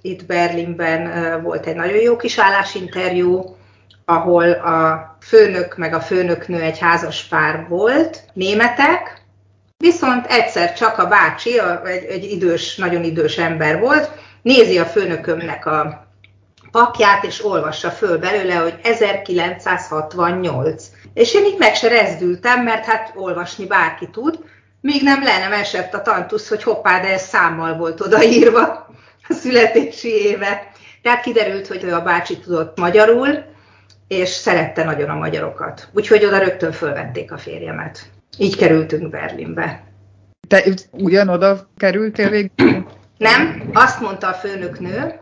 Itt 0.00 0.26
Berlinben 0.26 1.42
volt 1.42 1.66
egy 1.66 1.74
nagyon 1.74 2.00
jó 2.00 2.16
kis 2.16 2.38
állásinterjú, 2.38 3.56
ahol 4.04 4.50
a 4.50 5.16
főnök 5.20 5.76
meg 5.76 5.94
a 5.94 6.00
főnöknő 6.00 6.60
egy 6.60 6.78
házas 6.78 7.22
pár 7.22 7.66
volt, 7.68 8.22
németek, 8.32 9.22
viszont 9.76 10.26
egyszer 10.26 10.72
csak 10.72 10.98
a 10.98 11.06
bácsi, 11.06 11.60
egy, 11.84 12.04
egy 12.04 12.24
idős, 12.24 12.76
nagyon 12.76 13.04
idős 13.04 13.38
ember 13.38 13.80
volt, 13.80 14.10
nézi 14.42 14.78
a 14.78 14.84
főnökömnek 14.84 15.66
a 15.66 16.06
papját, 16.70 17.24
és 17.24 17.44
olvassa 17.44 17.90
föl 17.90 18.18
belőle, 18.18 18.54
hogy 18.54 18.78
1968. 18.82 20.84
És 21.18 21.34
én 21.34 21.44
így 21.44 21.58
meg 21.58 21.74
se 21.74 21.88
rezdültem, 21.88 22.62
mert 22.62 22.84
hát 22.84 23.12
olvasni 23.14 23.66
bárki 23.66 24.08
tud, 24.10 24.38
míg 24.80 25.02
nem 25.02 25.22
le 25.22 25.38
nem 25.38 25.52
esett 25.52 25.94
a 25.94 26.02
tantusz, 26.02 26.48
hogy 26.48 26.62
hoppá, 26.62 27.00
de 27.00 27.12
ez 27.12 27.22
számmal 27.22 27.76
volt 27.76 28.00
odaírva 28.00 28.62
a 29.28 29.32
születési 29.32 30.08
éve. 30.08 30.70
Tehát 31.02 31.22
kiderült, 31.22 31.66
hogy 31.66 31.84
ő 31.84 31.94
a 31.94 32.00
bácsi 32.00 32.38
tudott 32.38 32.78
magyarul, 32.78 33.28
és 34.08 34.28
szerette 34.28 34.84
nagyon 34.84 35.08
a 35.08 35.14
magyarokat. 35.14 35.88
Úgyhogy 35.92 36.24
oda 36.24 36.38
rögtön 36.38 36.72
fölvették 36.72 37.32
a 37.32 37.38
férjemet. 37.38 38.10
Így 38.38 38.56
kerültünk 38.56 39.10
Berlinbe. 39.10 39.82
Te 40.48 40.64
ugyanoda 40.90 41.68
kerültél 41.76 42.30
végül? 42.30 42.86
Nem, 43.16 43.70
azt 43.72 44.00
mondta 44.00 44.28
a 44.28 44.32
főnöknő, 44.32 45.20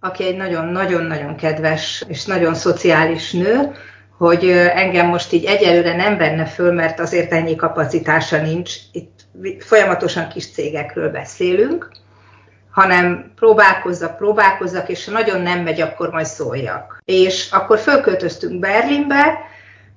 aki 0.00 0.24
egy 0.24 0.36
nagyon-nagyon-nagyon 0.36 1.36
kedves 1.36 2.04
és 2.08 2.24
nagyon 2.24 2.54
szociális 2.54 3.32
nő, 3.32 3.74
hogy 4.18 4.48
engem 4.74 5.06
most 5.06 5.32
így 5.32 5.44
egyelőre 5.44 5.96
nem 5.96 6.16
venne 6.16 6.44
föl, 6.46 6.72
mert 6.72 7.00
azért 7.00 7.32
ennyi 7.32 7.56
kapacitása 7.56 8.40
nincs. 8.40 8.74
Itt 8.92 9.20
folyamatosan 9.58 10.28
kis 10.28 10.50
cégekről 10.50 11.10
beszélünk, 11.10 11.90
hanem 12.70 13.32
próbálkozzak, 13.34 14.16
próbálkozzak, 14.16 14.88
és 14.88 15.04
ha 15.04 15.12
nagyon 15.12 15.40
nem 15.40 15.62
megy, 15.62 15.80
akkor 15.80 16.10
majd 16.10 16.26
szóljak. 16.26 17.02
És 17.04 17.50
akkor 17.50 17.78
fölköltöztünk 17.78 18.58
Berlinbe, 18.58 19.38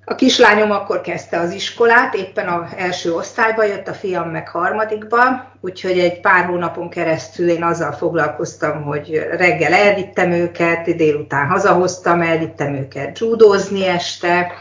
a 0.10 0.16
kislányom 0.16 0.72
akkor 0.72 1.02
kezdte 1.02 1.40
az 1.40 1.52
iskolát, 1.52 2.14
éppen 2.14 2.48
az 2.48 2.70
első 2.78 3.14
osztályba 3.14 3.64
jött, 3.64 3.88
a 3.88 3.94
fiam 3.94 4.30
meg 4.30 4.48
harmadikba, 4.48 5.52
úgyhogy 5.62 6.00
egy 6.00 6.20
pár 6.20 6.46
hónapon 6.46 6.90
keresztül 6.90 7.50
én 7.50 7.64
azzal 7.64 7.92
foglalkoztam, 7.92 8.84
hogy 8.84 9.28
reggel 9.32 9.74
elvittem 9.74 10.32
őket, 10.32 10.96
délután 10.96 11.48
hazahoztam, 11.48 12.22
elvittem 12.22 12.74
őket 12.74 13.20
judózni 13.20 13.86
este, 13.86 14.52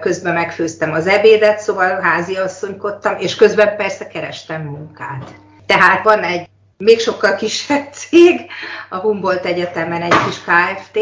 közben 0.00 0.34
megfőztem 0.34 0.92
az 0.92 1.06
ebédet, 1.06 1.58
szóval 1.58 2.00
háziasszonykodtam, 2.00 3.14
és 3.18 3.34
közben 3.34 3.76
persze 3.76 4.06
kerestem 4.06 4.62
munkát. 4.62 5.34
Tehát 5.66 6.04
van 6.04 6.22
egy 6.22 6.48
még 6.76 7.00
sokkal 7.00 7.34
kisebb 7.34 7.92
cég, 7.92 8.40
a 8.88 8.96
Humboldt 8.96 9.44
Egyetemen 9.44 10.02
egy 10.02 10.14
kis 10.24 10.36
KFT, 10.40 10.98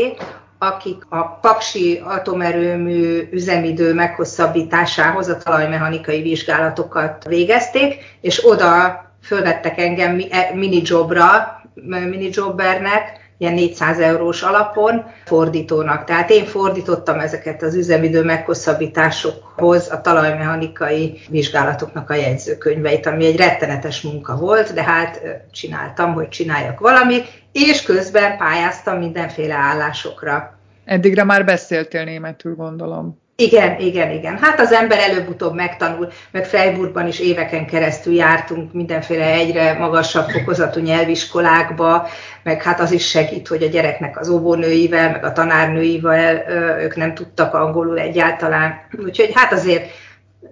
akik 0.62 1.06
a 1.08 1.26
Paksi 1.26 2.00
atomerőmű 2.04 3.28
üzemidő 3.30 3.94
meghosszabbításához 3.94 5.28
a 5.28 5.36
talajmechanikai 5.36 6.22
vizsgálatokat 6.22 7.24
végezték, 7.24 8.18
és 8.20 8.46
oda 8.46 9.04
fölvettek 9.22 9.78
engem 9.78 10.20
e, 10.30 10.50
mini 10.54 10.80
jobra, 10.84 11.60
mini 11.84 12.28
jobbernek, 12.32 13.19
ilyen 13.40 13.54
400 13.54 13.98
eurós 13.98 14.42
alapon 14.42 15.04
fordítónak. 15.24 16.04
Tehát 16.04 16.30
én 16.30 16.44
fordítottam 16.44 17.18
ezeket 17.18 17.62
az 17.62 17.74
üzemidő 17.74 18.22
meghosszabbításokhoz 18.22 19.90
a 19.90 20.00
talajmechanikai 20.00 21.20
vizsgálatoknak 21.28 22.10
a 22.10 22.14
jegyzőkönyveit, 22.14 23.06
ami 23.06 23.26
egy 23.26 23.36
rettenetes 23.36 24.00
munka 24.00 24.36
volt, 24.36 24.74
de 24.74 24.82
hát 24.82 25.20
csináltam, 25.52 26.12
hogy 26.12 26.28
csináljak 26.28 26.80
valamit, 26.80 27.26
és 27.52 27.82
közben 27.82 28.36
pályáztam 28.36 28.98
mindenféle 28.98 29.54
állásokra. 29.54 30.58
Eddigre 30.84 31.24
már 31.24 31.44
beszéltél 31.44 32.04
németül, 32.04 32.54
gondolom. 32.54 33.19
Igen, 33.40 33.80
igen, 33.80 34.10
igen. 34.10 34.38
Hát 34.38 34.60
az 34.60 34.72
ember 34.72 34.98
előbb-utóbb 34.98 35.54
megtanul, 35.54 36.12
meg 36.30 36.46
Freiburgban 36.46 37.06
is 37.06 37.18
éveken 37.18 37.66
keresztül 37.66 38.14
jártunk 38.14 38.72
mindenféle 38.72 39.24
egyre 39.24 39.78
magasabb 39.78 40.28
fokozatú 40.28 40.80
nyelviskolákba, 40.80 42.08
meg 42.42 42.62
hát 42.62 42.80
az 42.80 42.90
is 42.90 43.08
segít, 43.08 43.48
hogy 43.48 43.62
a 43.62 43.68
gyereknek 43.68 44.18
az 44.20 44.28
óvónőivel, 44.28 45.10
meg 45.10 45.24
a 45.24 45.32
tanárnőivel 45.32 46.50
ők 46.80 46.96
nem 46.96 47.14
tudtak 47.14 47.54
angolul 47.54 47.98
egyáltalán. 47.98 48.86
Úgyhogy 49.04 49.30
hát 49.34 49.52
azért 49.52 49.90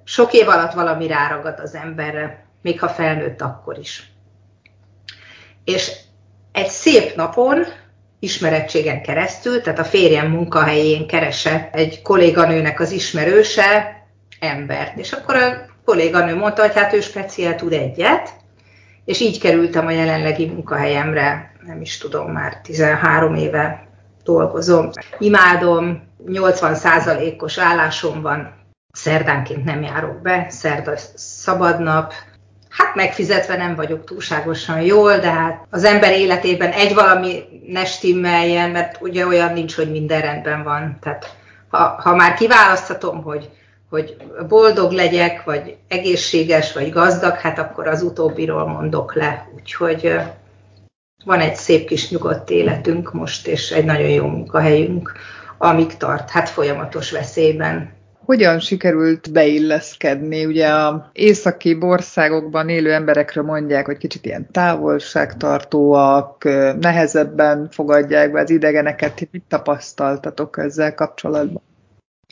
sok 0.04 0.33
év 0.33 0.49
alatt 0.49 0.73
valami 0.73 1.07
ráragad 1.07 1.61
az 1.61 1.75
emberre, 1.75 2.45
még 2.62 2.80
ha 2.80 2.88
felnőtt 2.88 3.40
akkor 3.40 3.78
is. 3.78 4.12
És 5.64 5.92
egy 6.52 6.68
szép 6.68 7.16
napon 7.16 7.64
ismerettségen 8.19 9.03
keresztül, 9.03 9.61
tehát 9.61 9.79
a 9.79 9.85
férjem 9.85 10.31
munkahelyén 10.31 11.07
keresett 11.07 11.75
egy 11.75 12.03
kolléganőnek 12.03 12.81
az 12.81 12.91
ismerőse 12.91 14.03
embert. 14.41 14.99
És 14.99 15.13
akkor 15.13 15.35
a 15.35 15.67
kolléganő 15.85 16.37
mondta, 16.37 16.63
hogy 16.63 16.75
hát 16.75 16.93
ő 16.93 17.01
speciál 17.01 17.55
tud 17.55 17.73
egyet, 17.73 18.31
és 19.05 19.21
így 19.21 19.41
kerültem 19.41 19.87
a 19.87 19.91
jelenlegi 19.91 20.47
munkahelyemre, 20.47 21.53
nem 21.67 21.81
is 21.81 21.99
tudom, 21.99 22.33
már 22.33 22.61
13 22.61 23.35
éve 23.35 23.89
dolgozom. 24.25 24.91
Imádom, 25.19 26.03
80%-os 26.27 27.59
állásom 27.59 28.23
van, 28.23 28.55
szerdánként 28.93 29.65
nem 29.65 29.83
járok 29.83 30.23
be, 30.23 30.47
szerda 30.49 30.93
szabad 31.15 31.81
nap, 31.81 32.13
hát 32.69 32.95
megfizetve 32.95 33.57
nem 33.57 33.75
vagyok 33.75 34.05
túlságosan 34.05 34.81
jól, 34.81 35.19
de 35.19 35.31
hát 35.31 35.67
az 35.71 35.85
ember 35.85 36.13
életében 36.13 36.71
egy 36.71 36.95
valami 36.95 37.45
ne 37.67 37.85
stimmeljen, 37.85 38.71
mert 38.71 38.97
ugye 39.01 39.27
olyan 39.27 39.53
nincs, 39.53 39.75
hogy 39.75 39.91
minden 39.91 40.21
rendben 40.21 40.63
van. 40.63 40.99
Tehát 41.01 41.37
ha, 41.69 42.01
ha 42.03 42.15
már 42.15 42.35
kiválaszthatom, 42.35 43.23
hogy, 43.23 43.49
hogy 43.91 44.17
boldog 44.49 44.93
legyek, 44.93 45.45
vagy 45.45 45.77
egészséges, 45.89 46.73
vagy 46.73 46.91
gazdag, 46.91 47.35
hát 47.35 47.59
akkor 47.59 47.87
az 47.87 48.03
utóbbiról 48.03 48.67
mondok 48.67 49.15
le. 49.15 49.49
Úgyhogy 49.57 50.21
Van 51.25 51.41
egy 51.41 51.57
szép 51.57 51.87
kis 51.87 52.11
nyugodt 52.11 52.51
életünk 52.51 53.13
most, 53.13 53.47
és 53.47 53.71
egy 53.71 53.85
nagyon 53.85 54.09
jó 54.09 54.27
munkahelyünk, 54.27 55.13
amíg 55.59 55.97
tart, 55.97 56.31
hát 56.31 56.49
folyamatos 56.49 57.11
veszélyben. 57.11 57.93
Hogyan 58.29 58.59
sikerült 58.61 59.33
beilleszkedni? 59.33 60.45
Ugye 60.45 60.69
a 60.69 61.11
északi 61.13 61.77
országokban 61.81 62.69
élő 62.69 62.93
emberekről 62.93 63.45
mondják, 63.45 63.87
hogy 63.87 63.99
kicsit 63.99 64.25
ilyen 64.27 64.51
távolságtartóak, 64.53 66.45
nehezebben 66.81 67.69
fogadják 67.71 68.33
be 68.33 68.41
az 68.41 68.51
idegeneket. 68.51 69.29
Mit 69.31 69.43
tapasztaltatok 69.49 70.59
ezzel 70.59 70.95
kapcsolatban? 70.95 71.63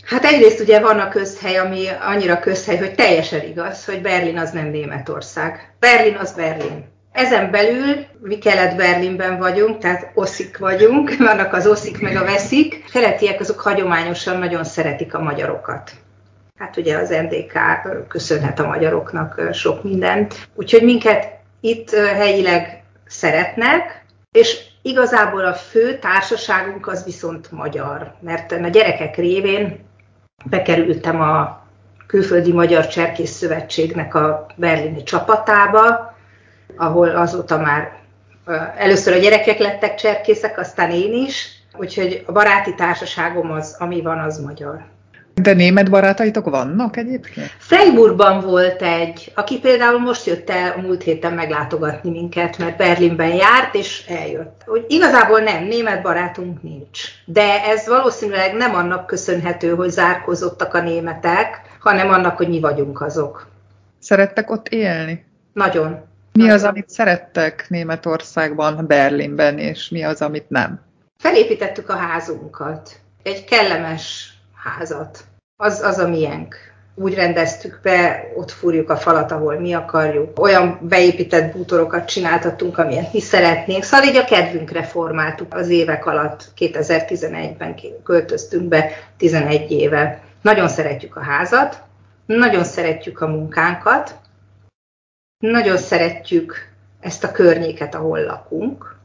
Hát 0.05 0.25
egyrészt 0.25 0.61
ugye 0.61 0.81
van 0.81 0.99
a 0.99 1.09
közhely, 1.09 1.57
ami 1.57 1.85
annyira 2.01 2.39
közhely, 2.39 2.77
hogy 2.77 2.95
teljesen 2.95 3.45
igaz, 3.49 3.85
hogy 3.85 4.03
Berlin 4.03 4.39
az 4.39 4.51
nem 4.51 4.67
Németország. 4.67 5.75
Berlin 5.81 6.17
az 6.17 6.33
Berlin. 6.33 6.85
Ezen 7.17 7.51
belül 7.51 8.05
mi 8.21 8.39
Kelet-Berlinben 8.39 9.39
vagyunk, 9.39 9.79
tehát 9.79 10.11
oszik 10.15 10.59
vagyunk, 10.59 11.17
vannak 11.29 11.53
az 11.53 11.67
oszik 11.67 12.01
meg 12.01 12.17
a 12.17 12.25
veszik. 12.25 12.91
Keletiek 12.93 13.41
azok 13.41 13.61
hagyományosan 13.61 14.39
nagyon 14.39 14.65
szeretik 14.65 15.15
a 15.15 15.23
magyarokat. 15.23 15.91
Hát 16.59 16.77
ugye 16.77 16.97
az 16.97 17.09
NDK 17.09 17.59
köszönhet 18.09 18.59
a 18.59 18.67
magyaroknak 18.67 19.41
sok 19.53 19.83
mindent. 19.83 20.49
Úgyhogy 20.55 20.83
minket 20.83 21.33
itt 21.61 21.91
helyileg 21.95 22.83
szeretnek, 23.07 24.05
és 24.33 24.61
igazából 24.83 25.45
a 25.45 25.55
fő 25.55 25.99
társaságunk 25.99 26.87
az 26.87 27.05
viszont 27.05 27.53
magyar, 27.53 28.15
mert 28.21 28.53
a 28.53 28.69
gyerekek 28.69 29.17
révén 29.17 29.79
bekerültem 30.45 31.21
a 31.21 31.65
Külföldi 32.07 32.53
Magyar 32.53 32.87
Cserkész 32.87 33.31
Szövetségnek 33.31 34.15
a 34.15 34.47
berlini 34.57 35.03
csapatába, 35.03 36.06
ahol 36.77 37.09
azóta 37.09 37.59
már 37.59 37.93
először 38.77 39.13
a 39.13 39.19
gyerekek 39.19 39.59
lettek 39.59 39.95
cserkészek, 39.95 40.59
aztán 40.59 40.91
én 40.91 41.13
is, 41.13 41.49
úgyhogy 41.77 42.25
a 42.27 42.33
baráti 42.33 42.75
társaságom 42.75 43.51
az, 43.51 43.77
ami 43.79 44.03
van, 44.03 44.19
az 44.19 44.39
magyar. 44.39 44.85
De 45.43 45.53
német 45.53 45.91
barátaitok 45.91 46.51
vannak 46.51 46.97
egyébként? 46.97 47.51
Freiburgban 47.59 48.41
volt 48.41 48.83
egy, 48.83 49.33
aki 49.35 49.59
például 49.59 49.99
most 49.99 50.27
jött 50.27 50.51
el 50.51 50.73
a 50.77 50.81
múlt 50.81 51.03
héten 51.03 51.33
meglátogatni 51.33 52.11
minket, 52.11 52.59
mert 52.59 52.77
Berlinben 52.77 53.35
járt, 53.35 53.75
és 53.75 54.05
eljött. 54.09 54.63
Úgy 54.67 54.85
igazából 54.89 55.41
nem, 55.41 55.65
német 55.65 56.03
barátunk 56.03 56.63
nincs. 56.63 57.01
De 57.25 57.65
ez 57.65 57.87
valószínűleg 57.87 58.55
nem 58.55 58.75
annak 58.75 59.07
köszönhető, 59.07 59.75
hogy 59.75 59.91
zárkozottak 59.91 60.75
a 60.75 60.81
németek, 60.81 61.61
hanem 61.81 62.09
annak, 62.09 62.37
hogy 62.37 62.49
mi 62.49 62.61
vagyunk 62.61 63.01
azok. 63.01 63.47
Szerettek 63.99 64.51
ott 64.51 64.69
élni? 64.69 65.25
Nagyon. 65.53 66.05
Mi 66.37 66.51
az, 66.51 66.65
amit 66.65 66.89
szerettek 66.89 67.67
Németországban, 67.69 68.87
Berlinben, 68.87 69.59
és 69.59 69.89
mi 69.89 70.03
az, 70.03 70.23
amit 70.23 70.51
nem? 70.51 70.81
Felépítettük 71.19 71.89
a 71.89 71.97
házunkat. 71.97 73.01
Egy 73.23 73.45
kellemes 73.45 74.33
házat. 74.65 75.25
Az, 75.57 75.81
az 75.81 75.99
a 75.99 76.09
miénk. 76.09 76.57
Úgy 76.95 77.15
rendeztük 77.15 77.81
be, 77.83 78.25
ott 78.37 78.51
fúrjuk 78.51 78.91
a 78.91 78.97
falat, 78.97 79.33
ahol 79.33 79.59
mi 79.59 79.73
akarjuk. 79.73 80.41
Olyan 80.41 80.79
beépített 80.83 81.53
bútorokat 81.53 82.09
csináltattunk, 82.09 82.79
amilyen 82.79 83.07
mi 83.13 83.21
szeretnénk. 83.21 83.83
Szóval 83.83 84.09
így 84.09 84.17
a 84.17 84.25
kedvünkre 84.25 84.83
formáltuk 84.83 85.55
az 85.55 85.69
évek 85.69 86.07
alatt. 86.07 86.45
2011-ben 86.59 87.75
költöztünk 88.03 88.69
be, 88.69 88.91
11 89.17 89.71
éve. 89.71 90.21
Nagyon 90.43 90.69
szeretjük 90.69 91.17
a 91.17 91.23
házat, 91.23 91.83
nagyon 92.27 92.65
szeretjük 92.65 93.21
a 93.21 93.27
munkánkat, 93.27 94.15
nagyon 95.39 95.77
szeretjük 95.77 96.55
ezt 97.01 97.25
a 97.25 97.33
környéket, 97.33 97.95
ahol 97.95 98.21
lakunk. 98.21 98.97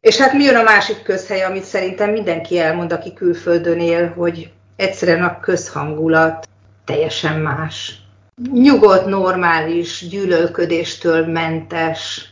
És 0.00 0.18
hát 0.18 0.32
mi 0.32 0.44
jön 0.44 0.56
a 0.56 0.62
másik 0.62 1.02
közhely, 1.02 1.42
amit 1.42 1.64
szerintem 1.64 2.10
mindenki 2.10 2.58
elmond, 2.58 2.92
aki 2.92 3.12
külföldön 3.12 3.80
él, 3.80 4.08
hogy 4.08 4.52
egyszerűen 4.76 5.24
a 5.24 5.40
közhangulat 5.40 6.48
teljesen 6.84 7.40
más. 7.40 8.00
Nyugodt, 8.52 9.06
normális, 9.06 10.08
gyűlölködéstől 10.08 11.26
mentes, 11.26 12.30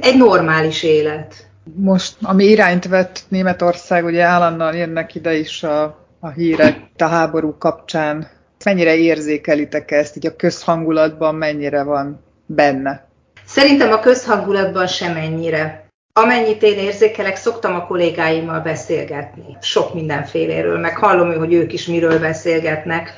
egy 0.00 0.16
normális 0.16 0.82
élet. 0.82 1.50
Most, 1.74 2.16
ami 2.22 2.44
irányt 2.44 2.86
vett 2.86 3.24
Németország, 3.28 4.04
ugye 4.04 4.22
állandóan 4.22 4.76
jönnek 4.76 5.14
ide 5.14 5.34
is 5.34 5.62
a, 5.62 5.82
a 6.20 6.28
hírek 6.28 6.78
a 6.98 7.04
háború 7.04 7.56
kapcsán. 7.58 8.28
Mennyire 8.64 8.96
érzékelitek 8.96 9.90
ezt, 9.90 10.16
így 10.16 10.26
a 10.26 10.36
közhangulatban 10.36 11.34
mennyire 11.34 11.82
van 11.82 12.20
benne? 12.54 13.08
Szerintem 13.44 13.92
a 13.92 14.00
közhangulatban 14.00 14.86
semennyire. 14.86 15.86
Amennyit 16.12 16.62
én 16.62 16.78
érzékelek, 16.78 17.36
szoktam 17.36 17.74
a 17.74 17.86
kollégáimmal 17.86 18.60
beszélgetni. 18.60 19.56
Sok 19.60 19.94
mindenféléről, 19.94 20.78
meg 20.78 20.96
hallom, 20.96 21.38
hogy 21.38 21.52
ők 21.52 21.72
is 21.72 21.86
miről 21.86 22.18
beszélgetnek. 22.18 23.12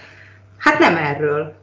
Hát 0.58 0.78
nem 0.78 0.96
erről. 0.96 1.54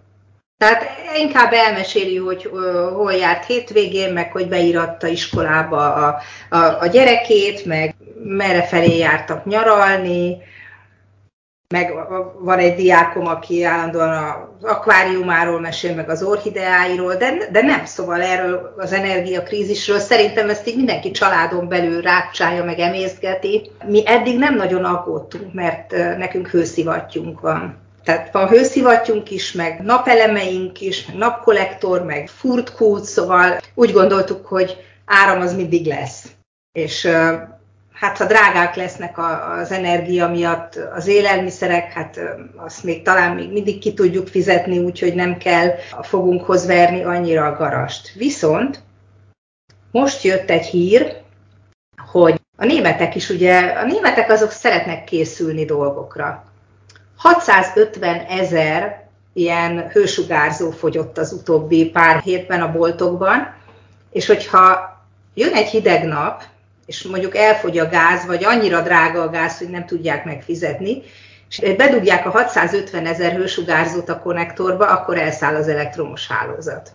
Tehát 0.58 0.84
inkább 1.18 1.54
elmeséli, 1.54 2.18
hogy 2.18 2.52
hol 2.94 3.14
járt 3.14 3.46
hétvégén, 3.46 4.14
meg 4.14 4.32
hogy 4.32 4.48
beíratta 4.48 5.08
iskolába 5.08 5.94
a, 5.94 6.22
a, 6.50 6.58
a 6.80 6.86
gyerekét, 6.86 7.66
meg 7.66 7.96
merre 8.24 8.64
felé 8.64 8.98
jártak 8.98 9.46
nyaralni, 9.46 10.38
meg 11.72 11.94
van 12.40 12.60
egy 12.60 12.76
diákom, 12.76 13.28
aki 13.28 13.64
állandóan 13.64 14.10
az 14.10 14.64
akváriumáról 14.64 15.60
mesél, 15.60 15.96
meg 15.96 16.10
az 16.10 16.24
orhideáiról, 16.24 17.16
de, 17.16 17.34
de 17.52 17.62
nem, 17.62 17.86
szóval 17.86 18.22
erről 18.22 18.74
az 18.78 18.94
energiakrízisről 18.94 20.00
szerintem 20.00 20.50
ezt 20.50 20.68
így 20.68 20.76
mindenki 20.76 21.12
családon 21.12 21.68
belül 21.68 22.02
rákcsálja, 22.02 22.64
meg 22.64 22.80
emészgeti. 22.80 23.72
Mi 23.86 24.04
eddig 24.06 24.38
nem 24.38 24.56
nagyon 24.56 24.84
aggódtunk, 24.84 25.54
mert 25.54 25.92
nekünk 26.18 26.48
hőszivattyunk 26.48 27.40
van. 27.40 27.80
Tehát 28.04 28.32
van 28.32 28.48
hőszivattyunk 28.48 29.32
is, 29.32 29.52
meg 29.52 29.82
napelemeink 29.82 30.82
is, 30.82 31.06
meg 31.06 31.16
napkollektor, 31.16 32.06
meg 32.06 32.28
furtkút, 32.28 33.04
szóval 33.04 33.58
úgy 33.74 33.92
gondoltuk, 33.92 34.46
hogy 34.46 34.78
áram 35.06 35.42
az 35.42 35.56
mindig 35.56 35.86
lesz. 35.86 36.26
És 36.72 37.10
hát 38.02 38.18
ha 38.18 38.26
drágák 38.26 38.76
lesznek 38.76 39.18
az 39.60 39.72
energia 39.72 40.28
miatt 40.28 40.76
az 40.76 41.08
élelmiszerek, 41.08 41.92
hát 41.92 42.20
azt 42.56 42.84
még 42.84 43.02
talán 43.02 43.36
még 43.36 43.52
mindig 43.52 43.80
ki 43.80 43.94
tudjuk 43.94 44.28
fizetni, 44.28 44.80
úgyhogy 44.80 45.16
nem 45.16 45.38
kell 45.38 45.70
a 45.92 46.04
fogunkhoz 46.04 46.66
verni 46.66 47.04
annyira 47.04 47.46
a 47.46 47.56
garast. 47.56 48.14
Viszont 48.14 48.80
most 49.92 50.24
jött 50.24 50.50
egy 50.50 50.66
hír, 50.66 51.18
hogy 52.12 52.42
a 52.58 52.66
németek 52.66 53.16
is 53.16 53.30
ugye, 53.30 53.60
a 53.60 53.86
németek 53.86 54.30
azok 54.30 54.52
szeretnek 54.52 55.04
készülni 55.04 55.66
dolgokra. 55.66 56.44
650 57.18 58.20
ezer 58.20 59.08
ilyen 59.34 59.90
hősugárzó 59.90 60.72
fogyott 60.72 61.18
az 61.18 61.32
utóbbi 61.32 61.90
pár 61.90 62.22
hétben 62.22 62.62
a 62.62 62.72
boltokban, 62.72 63.54
és 64.12 64.26
hogyha 64.26 65.00
jön 65.34 65.54
egy 65.54 65.70
hideg 65.70 66.04
nap, 66.04 66.44
és 66.92 67.04
mondjuk 67.04 67.36
elfogy 67.36 67.78
a 67.78 67.90
gáz, 67.90 68.26
vagy 68.26 68.44
annyira 68.44 68.82
drága 68.82 69.22
a 69.22 69.30
gáz, 69.30 69.58
hogy 69.58 69.70
nem 69.70 69.86
tudják 69.86 70.26
megfizetni, 70.26 71.02
és 71.50 71.76
bedugják 71.78 72.26
a 72.26 72.30
650 72.30 73.06
ezer 73.06 73.36
hősugárzót 73.36 74.10
a 74.10 74.20
konnektorba, 74.20 74.88
akkor 74.88 75.18
elszáll 75.18 75.56
az 75.56 75.68
elektromos 75.68 76.28
hálózat. 76.28 76.92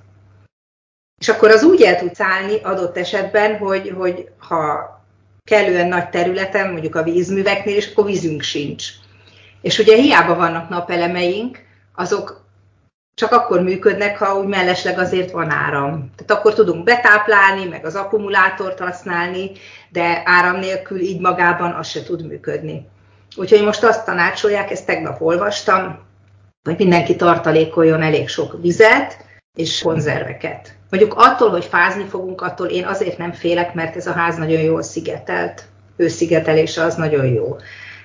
És 1.21 1.29
akkor 1.29 1.51
az 1.51 1.63
úgy 1.63 1.83
el 1.83 1.99
tud 1.99 2.15
szállni 2.15 2.61
adott 2.63 2.97
esetben, 2.97 3.57
hogy, 3.57 3.93
hogy 3.97 4.29
ha 4.39 4.91
kellően 5.45 5.89
nagy 5.89 6.09
területen, 6.09 6.71
mondjuk 6.71 6.95
a 6.95 7.03
vízműveknél, 7.03 7.77
és 7.77 7.91
akkor 7.91 8.05
vízünk 8.05 8.43
sincs. 8.43 8.85
És 9.61 9.79
ugye 9.79 9.97
hiába 9.97 10.35
vannak 10.35 10.69
napelemeink, 10.69 11.59
azok 11.95 12.46
csak 13.17 13.33
akkor 13.33 13.63
működnek, 13.63 14.19
ha 14.19 14.39
úgy 14.39 14.47
mellesleg 14.47 14.99
azért 14.99 15.31
van 15.31 15.51
áram. 15.51 16.11
Tehát 16.17 16.31
akkor 16.31 16.55
tudunk 16.55 16.85
betáplálni, 16.85 17.65
meg 17.65 17.85
az 17.85 17.95
akkumulátort 17.95 18.79
használni, 18.79 19.51
de 19.89 20.23
áram 20.25 20.59
nélkül 20.59 21.01
így 21.01 21.21
magában 21.21 21.73
az 21.73 21.89
se 21.89 22.03
tud 22.03 22.27
működni. 22.27 22.89
Úgyhogy 23.37 23.63
most 23.63 23.85
azt 23.85 24.05
tanácsolják, 24.05 24.71
ezt 24.71 24.87
tegnap 24.87 25.21
olvastam, 25.21 25.99
hogy 26.63 26.79
mindenki 26.79 27.17
tartalékoljon 27.17 28.03
elég 28.03 28.29
sok 28.29 28.63
vizet 28.63 29.25
és 29.55 29.83
konzerveket. 29.83 30.75
Mondjuk 30.91 31.15
attól, 31.17 31.51
hogy 31.51 31.65
fázni 31.65 32.05
fogunk, 32.05 32.41
attól 32.41 32.67
én 32.67 32.85
azért 32.85 33.19
nem 33.19 33.33
félek, 33.33 33.75
mert 33.75 33.97
ez 33.97 34.07
a 34.07 34.13
ház 34.13 34.37
nagyon 34.37 34.61
jól 34.61 34.83
szigetelt. 34.83 35.65
Ő 35.97 36.09
szigetelése 36.09 36.83
az 36.83 36.95
nagyon 36.95 37.27
jó. 37.27 37.57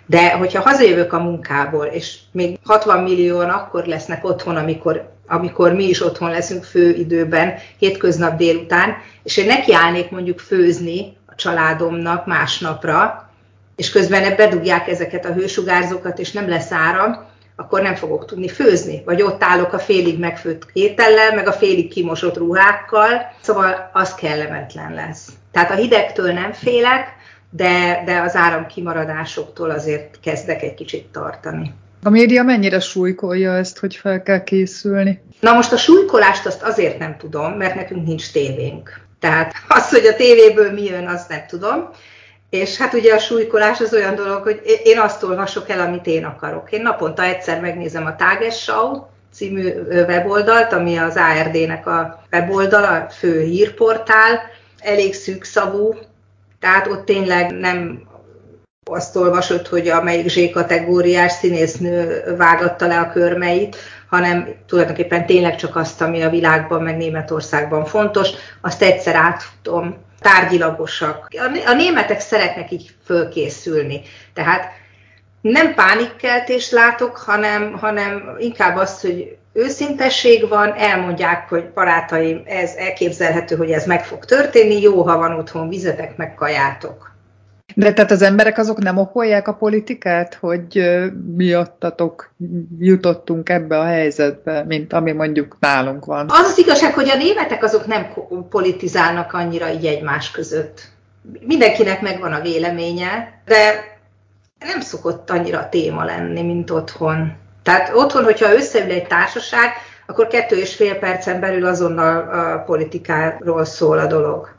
De 0.05 0.31
hogyha 0.31 0.61
hazajövök 0.61 1.13
a 1.13 1.19
munkából, 1.19 1.85
és 1.85 2.17
még 2.31 2.59
60 2.65 3.03
millióan 3.03 3.49
akkor 3.49 3.85
lesznek 3.85 4.25
otthon, 4.25 4.55
amikor, 4.55 5.11
amikor 5.27 5.73
mi 5.73 5.83
is 5.83 6.01
otthon 6.01 6.29
leszünk 6.29 6.63
fő 6.63 6.89
időben, 6.89 7.53
hétköznap 7.77 8.37
délután, 8.37 8.95
és 9.23 9.37
én 9.37 9.45
nekiállnék 9.45 10.09
mondjuk 10.09 10.39
főzni 10.39 11.17
a 11.25 11.35
családomnak 11.35 12.25
másnapra, 12.25 13.29
és 13.75 13.89
közben 13.89 14.35
bedugják 14.35 14.87
ezeket 14.87 15.25
a 15.25 15.33
hősugárzókat, 15.33 16.19
és 16.19 16.31
nem 16.31 16.49
lesz 16.49 16.71
áram, 16.71 17.29
akkor 17.55 17.81
nem 17.81 17.95
fogok 17.95 18.25
tudni 18.25 18.47
főzni, 18.47 19.01
vagy 19.05 19.21
ott 19.21 19.43
állok 19.43 19.73
a 19.73 19.79
félig 19.79 20.19
megfőtt 20.19 20.67
étellel, 20.73 21.35
meg 21.35 21.47
a 21.47 21.53
félig 21.53 21.91
kimosott 21.91 22.37
ruhákkal, 22.37 23.33
szóval 23.41 23.89
az 23.93 24.13
kellemetlen 24.13 24.93
lesz. 24.93 25.29
Tehát 25.51 25.71
a 25.71 25.75
hidegtől 25.75 26.33
nem 26.33 26.51
félek, 26.51 27.15
de, 27.51 28.03
de 28.05 28.21
az 28.21 28.35
áramkimaradásoktól 28.35 29.69
azért 29.69 30.19
kezdek 30.19 30.61
egy 30.61 30.73
kicsit 30.73 31.05
tartani. 31.05 31.73
A 32.03 32.09
média 32.09 32.43
mennyire 32.43 32.79
súlykolja 32.79 33.55
ezt, 33.55 33.79
hogy 33.79 33.95
fel 33.95 34.23
kell 34.23 34.43
készülni? 34.43 35.21
Na 35.39 35.53
most 35.53 35.71
a 35.71 35.77
súlykolást 35.77 36.45
azt 36.45 36.63
azért 36.63 36.99
nem 36.99 37.17
tudom, 37.17 37.51
mert 37.51 37.75
nekünk 37.75 38.05
nincs 38.05 38.31
tévénk. 38.31 38.99
Tehát 39.19 39.53
az, 39.67 39.89
hogy 39.89 40.05
a 40.05 40.15
tévéből 40.15 40.71
mi 40.71 40.83
jön, 40.83 41.07
azt 41.07 41.29
nem 41.29 41.43
tudom. 41.47 41.89
És 42.49 42.77
hát 42.77 42.93
ugye 42.93 43.13
a 43.13 43.19
súlykolás 43.19 43.79
az 43.79 43.93
olyan 43.93 44.15
dolog, 44.15 44.43
hogy 44.43 44.61
én 44.83 44.99
azt 44.99 45.23
olvasok 45.23 45.69
el, 45.69 45.79
amit 45.79 46.07
én 46.07 46.25
akarok. 46.25 46.71
Én 46.71 46.81
naponta 46.81 47.23
egyszer 47.23 47.59
megnézem 47.59 48.05
a 48.05 48.15
Tagesschau 48.15 49.03
című 49.33 49.71
weboldalt, 49.89 50.73
ami 50.73 50.97
az 50.97 51.15
ARD-nek 51.15 51.87
a 51.87 52.23
weboldal, 52.31 52.83
a 52.83 53.09
fő 53.09 53.41
hírportál, 53.41 54.39
elég 54.79 55.13
szűkszavú, 55.13 55.95
tehát 56.61 56.87
ott 56.87 57.05
tényleg 57.05 57.51
nem 57.51 58.09
azt 58.89 59.15
olvasott, 59.15 59.67
hogy 59.67 59.87
a 59.87 60.03
melyik 60.03 60.29
Z-kategóriás 60.29 61.31
színésznő 61.31 62.23
vágatta 62.37 62.87
le 62.87 62.99
a 62.99 63.11
körmeit, 63.11 63.75
hanem 64.09 64.47
tulajdonképpen 64.67 65.25
tényleg 65.25 65.55
csak 65.55 65.75
azt, 65.75 66.01
ami 66.01 66.21
a 66.21 66.29
világban, 66.29 66.83
meg 66.83 66.97
Németországban 66.97 67.85
fontos, 67.85 68.29
azt 68.61 68.81
egyszer 68.81 69.15
átfutom, 69.15 69.97
tárgyilagosak. 70.19 71.27
A 71.65 71.73
németek 71.73 72.19
szeretnek 72.19 72.71
így 72.71 72.95
fölkészülni. 73.05 74.01
Tehát 74.33 74.71
nem 75.41 75.73
pánikkeltés 75.73 76.71
látok, 76.71 77.17
hanem, 77.17 77.73
hanem 77.73 78.35
inkább 78.39 78.77
azt, 78.77 79.01
hogy 79.01 79.37
őszintesség 79.53 80.47
van, 80.47 80.73
elmondják, 80.77 81.49
hogy 81.49 81.69
barátaim, 81.73 82.43
ez 82.45 82.73
elképzelhető, 82.75 83.55
hogy 83.55 83.71
ez 83.71 83.85
meg 83.85 84.05
fog 84.05 84.25
történni, 84.25 84.81
jó, 84.81 85.01
ha 85.01 85.17
van 85.17 85.37
otthon 85.37 85.69
vizetek, 85.69 86.17
meg 86.17 86.35
kajátok. 86.35 87.09
De 87.75 87.93
tehát 87.93 88.11
az 88.11 88.21
emberek 88.21 88.57
azok 88.57 88.77
nem 88.77 88.97
okolják 88.97 89.47
a 89.47 89.53
politikát, 89.53 90.33
hogy 90.33 90.99
miattatok 91.35 92.33
jutottunk 92.79 93.49
ebbe 93.49 93.79
a 93.79 93.85
helyzetbe, 93.85 94.63
mint 94.63 94.93
ami 94.93 95.11
mondjuk 95.11 95.57
nálunk 95.59 96.05
van? 96.05 96.29
Az 96.29 96.49
az 96.51 96.57
igazság, 96.57 96.93
hogy 96.93 97.09
a 97.09 97.17
németek 97.17 97.63
azok 97.63 97.85
nem 97.85 98.07
politizálnak 98.49 99.33
annyira 99.33 99.69
így 99.69 99.85
egymás 99.85 100.31
között. 100.31 100.81
Mindenkinek 101.39 102.01
megvan 102.01 102.33
a 102.33 102.41
véleménye, 102.41 103.41
de 103.45 103.83
nem 104.59 104.81
szokott 104.81 105.29
annyira 105.29 105.69
téma 105.69 106.03
lenni, 106.03 106.41
mint 106.41 106.69
otthon. 106.69 107.33
Tehát 107.63 107.95
otthon, 107.95 108.23
hogyha 108.23 108.53
összeül 108.53 108.91
egy 108.91 109.07
társaság, 109.07 109.71
akkor 110.07 110.27
kettő 110.27 110.55
és 110.55 110.75
fél 110.75 110.95
percen 110.95 111.39
belül 111.39 111.65
azonnal 111.65 112.29
a 112.29 112.63
politikáról 112.63 113.65
szól 113.65 113.99
a 113.99 114.05
dolog. 114.05 114.53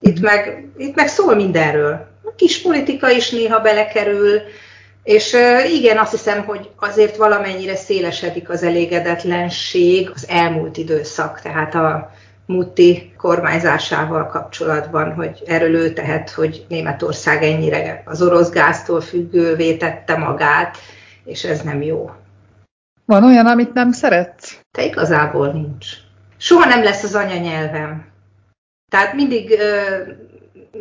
Itt 0.00 0.20
meg, 0.20 0.68
itt 0.76 0.94
meg 0.94 1.08
szól 1.08 1.34
mindenről 1.34 2.16
kis 2.38 2.62
politika 2.62 3.10
is 3.10 3.30
néha 3.30 3.60
belekerül, 3.60 4.40
és 5.02 5.36
igen, 5.72 5.98
azt 5.98 6.10
hiszem, 6.10 6.44
hogy 6.44 6.70
azért 6.76 7.16
valamennyire 7.16 7.76
szélesedik 7.76 8.48
az 8.48 8.62
elégedetlenség 8.62 10.10
az 10.14 10.26
elmúlt 10.28 10.76
időszak, 10.76 11.40
tehát 11.40 11.74
a 11.74 12.10
Mutti 12.46 13.12
kormányzásával 13.16 14.26
kapcsolatban, 14.26 15.14
hogy 15.14 15.42
erről 15.46 15.74
ő 15.74 15.92
tehet, 15.92 16.30
hogy 16.30 16.64
Németország 16.68 17.42
ennyire 17.42 18.02
az 18.04 18.22
orosz 18.22 18.50
gáztól 18.50 19.00
függővé 19.00 19.76
tette 19.76 20.16
magát, 20.16 20.76
és 21.28 21.44
ez 21.44 21.60
nem 21.60 21.82
jó. 21.82 22.10
Van 23.04 23.24
olyan, 23.24 23.46
amit 23.46 23.72
nem 23.72 23.92
szeretsz? 23.92 24.60
Te 24.70 24.84
igazából 24.84 25.52
nincs. 25.52 25.86
Soha 26.36 26.64
nem 26.64 26.82
lesz 26.82 27.02
az 27.02 27.14
anyanyelvem. 27.14 28.06
Tehát 28.90 29.14
mindig 29.14 29.58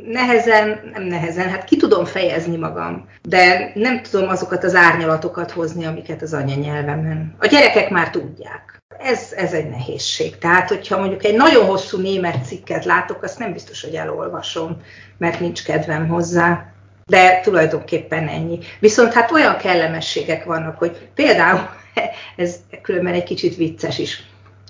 nehezen, 0.05 0.79
nem 0.93 1.03
nehezen, 1.03 1.49
hát 1.49 1.63
ki 1.63 1.77
tudom 1.77 2.05
fejezni 2.05 2.57
magam, 2.57 3.09
de 3.21 3.71
nem 3.75 4.01
tudom 4.01 4.29
azokat 4.29 4.63
az 4.63 4.75
árnyalatokat 4.75 5.51
hozni, 5.51 5.85
amiket 5.85 6.21
az 6.21 6.33
anyanyelvemen. 6.33 7.35
A 7.39 7.45
gyerekek 7.45 7.89
már 7.89 8.09
tudják. 8.09 8.81
Ez, 8.99 9.33
ez 9.35 9.53
egy 9.53 9.69
nehézség. 9.69 10.37
Tehát, 10.37 10.69
hogyha 10.69 10.99
mondjuk 10.99 11.23
egy 11.23 11.35
nagyon 11.35 11.65
hosszú 11.65 12.01
német 12.01 12.45
cikket 12.45 12.85
látok, 12.85 13.23
azt 13.23 13.39
nem 13.39 13.53
biztos, 13.53 13.83
hogy 13.83 13.95
elolvasom, 13.95 14.81
mert 15.17 15.39
nincs 15.39 15.63
kedvem 15.63 16.07
hozzá. 16.07 16.71
De 17.07 17.39
tulajdonképpen 17.43 18.27
ennyi. 18.27 18.59
Viszont 18.79 19.13
hát 19.13 19.31
olyan 19.31 19.57
kellemességek 19.57 20.43
vannak, 20.43 20.77
hogy 20.77 21.09
például, 21.15 21.69
ez 22.35 22.55
különben 22.81 23.13
egy 23.13 23.23
kicsit 23.23 23.55
vicces 23.55 23.97
is, 23.97 24.23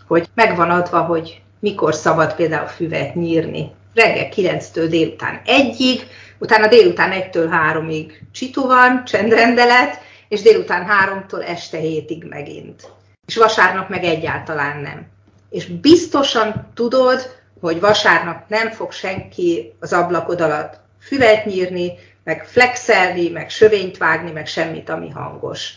hogy 0.07 0.27
megvan 0.33 0.69
adva, 0.69 0.99
hogy 1.01 1.41
mikor 1.59 1.93
szabad 1.93 2.35
például 2.35 2.67
füvet 2.67 3.15
nyírni 3.15 3.71
reggel 3.97 4.29
9-től 4.35 4.85
délután 4.89 5.41
1-ig, 5.45 6.01
utána 6.37 6.67
délután 6.67 7.11
1-től 7.13 7.49
3-ig 7.73 8.11
csitu 8.31 8.65
van, 8.65 9.05
csendrendelet, 9.05 9.99
és 10.27 10.41
délután 10.41 10.87
3-tól 10.89 11.47
este 11.47 11.77
7-ig 11.81 12.29
megint. 12.29 12.91
És 13.25 13.35
vasárnap 13.35 13.89
meg 13.89 14.03
egyáltalán 14.03 14.81
nem. 14.81 15.07
És 15.49 15.65
biztosan 15.65 16.71
tudod, 16.73 17.35
hogy 17.61 17.79
vasárnap 17.79 18.49
nem 18.49 18.71
fog 18.71 18.91
senki 18.91 19.73
az 19.79 19.93
ablakod 19.93 20.41
alatt 20.41 20.79
füvet 21.01 21.45
nyírni, 21.45 21.91
meg 22.27 22.45
flexelni, 22.45 23.29
meg 23.29 23.49
sövényt 23.49 23.97
vágni, 23.97 24.31
meg 24.31 24.47
semmit, 24.47 24.89
ami 24.89 25.09
hangos. 25.09 25.73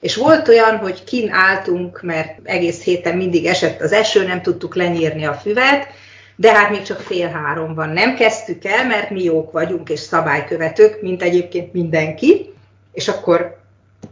És 0.00 0.16
volt 0.16 0.48
olyan, 0.48 0.76
hogy 0.76 1.04
kin 1.04 1.30
álltunk, 1.30 2.02
mert 2.02 2.38
egész 2.42 2.82
héten 2.82 3.16
mindig 3.16 3.46
esett 3.46 3.80
az 3.80 3.92
eső, 3.92 4.26
nem 4.26 4.42
tudtuk 4.42 4.74
lenyírni 4.74 5.24
a 5.24 5.32
füvet, 5.32 5.86
de 6.36 6.52
hát 6.52 6.70
még 6.70 6.82
csak 6.82 7.00
fél 7.00 7.28
három 7.28 7.74
van. 7.74 7.88
Nem 7.88 8.14
kezdtük 8.14 8.64
el, 8.64 8.86
mert 8.86 9.10
mi 9.10 9.22
jók 9.22 9.52
vagyunk 9.52 9.88
és 9.88 10.00
szabálykövetők, 10.00 11.02
mint 11.02 11.22
egyébként 11.22 11.72
mindenki, 11.72 12.52
és 12.92 13.08
akkor 13.08 13.60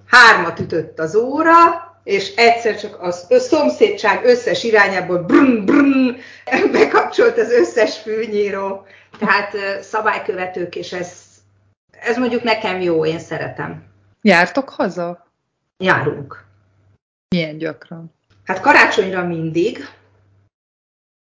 hármat 0.07 0.61
ütött 0.61 0.99
az 0.99 1.15
óra, 1.15 1.57
és 2.05 2.35
egyszer 2.35 2.81
csak 2.81 3.03
az 3.03 3.27
szomszédság 3.29 4.25
összes 4.25 4.65
irányából 4.65 5.19
brum, 5.19 5.65
brum, 5.65 6.17
bekapcsolt 6.79 7.39
az 7.39 7.51
összes 7.51 7.99
fűnyíró. 7.99 8.87
Tehát 9.19 9.57
szabálykövetők, 9.83 10.77
és 10.77 10.93
ez, 10.93 11.31
ez 12.05 12.17
mondjuk 12.17 12.43
nekem 12.43 12.81
jó, 12.81 13.07
én 13.07 13.19
szeretem. 13.19 13.85
Jártok 14.23 14.69
haza? 14.69 15.27
Járunk. 15.79 16.45
Milyen 17.29 17.59
gyakran? 17.59 18.13
Hát 18.45 18.61
karácsonyra 18.61 19.27
mindig, 19.27 19.89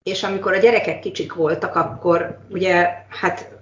és 0.02 0.22
amikor 0.22 0.52
a 0.52 0.58
gyerekek 0.58 1.00
kicsik 1.00 1.34
voltak, 1.34 1.74
akkor 1.74 2.38
ugye 2.50 3.04
hát 3.08 3.52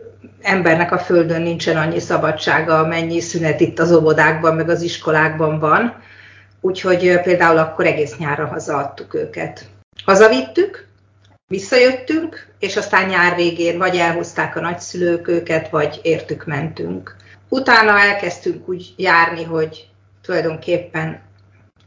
embernek 0.40 0.92
a 0.92 0.98
földön 0.98 1.42
nincsen 1.42 1.76
annyi 1.76 2.00
szabadsága, 2.00 2.86
mennyi 2.86 3.20
szünet 3.20 3.60
itt 3.60 3.78
az 3.78 3.92
óvodákban, 3.92 4.54
meg 4.54 4.68
az 4.68 4.82
iskolákban 4.82 5.58
van. 5.58 6.02
Úgyhogy 6.60 7.20
például 7.20 7.58
akkor 7.58 7.86
egész 7.86 8.16
nyárra 8.16 8.46
hazaadtuk 8.46 9.14
őket. 9.14 9.66
Hazavittük, 10.04 10.88
visszajöttünk, 11.52 12.46
és 12.58 12.76
aztán 12.76 13.08
nyár 13.08 13.34
végén 13.34 13.78
vagy 13.78 13.96
elhozták 13.96 14.56
a 14.56 14.60
nagyszülők 14.60 15.28
őket, 15.28 15.70
vagy 15.70 16.00
értük 16.02 16.44
mentünk. 16.44 17.16
Utána 17.48 18.00
elkezdtünk 18.00 18.68
úgy 18.68 18.94
járni, 18.96 19.44
hogy 19.44 19.88
tulajdonképpen 20.22 21.20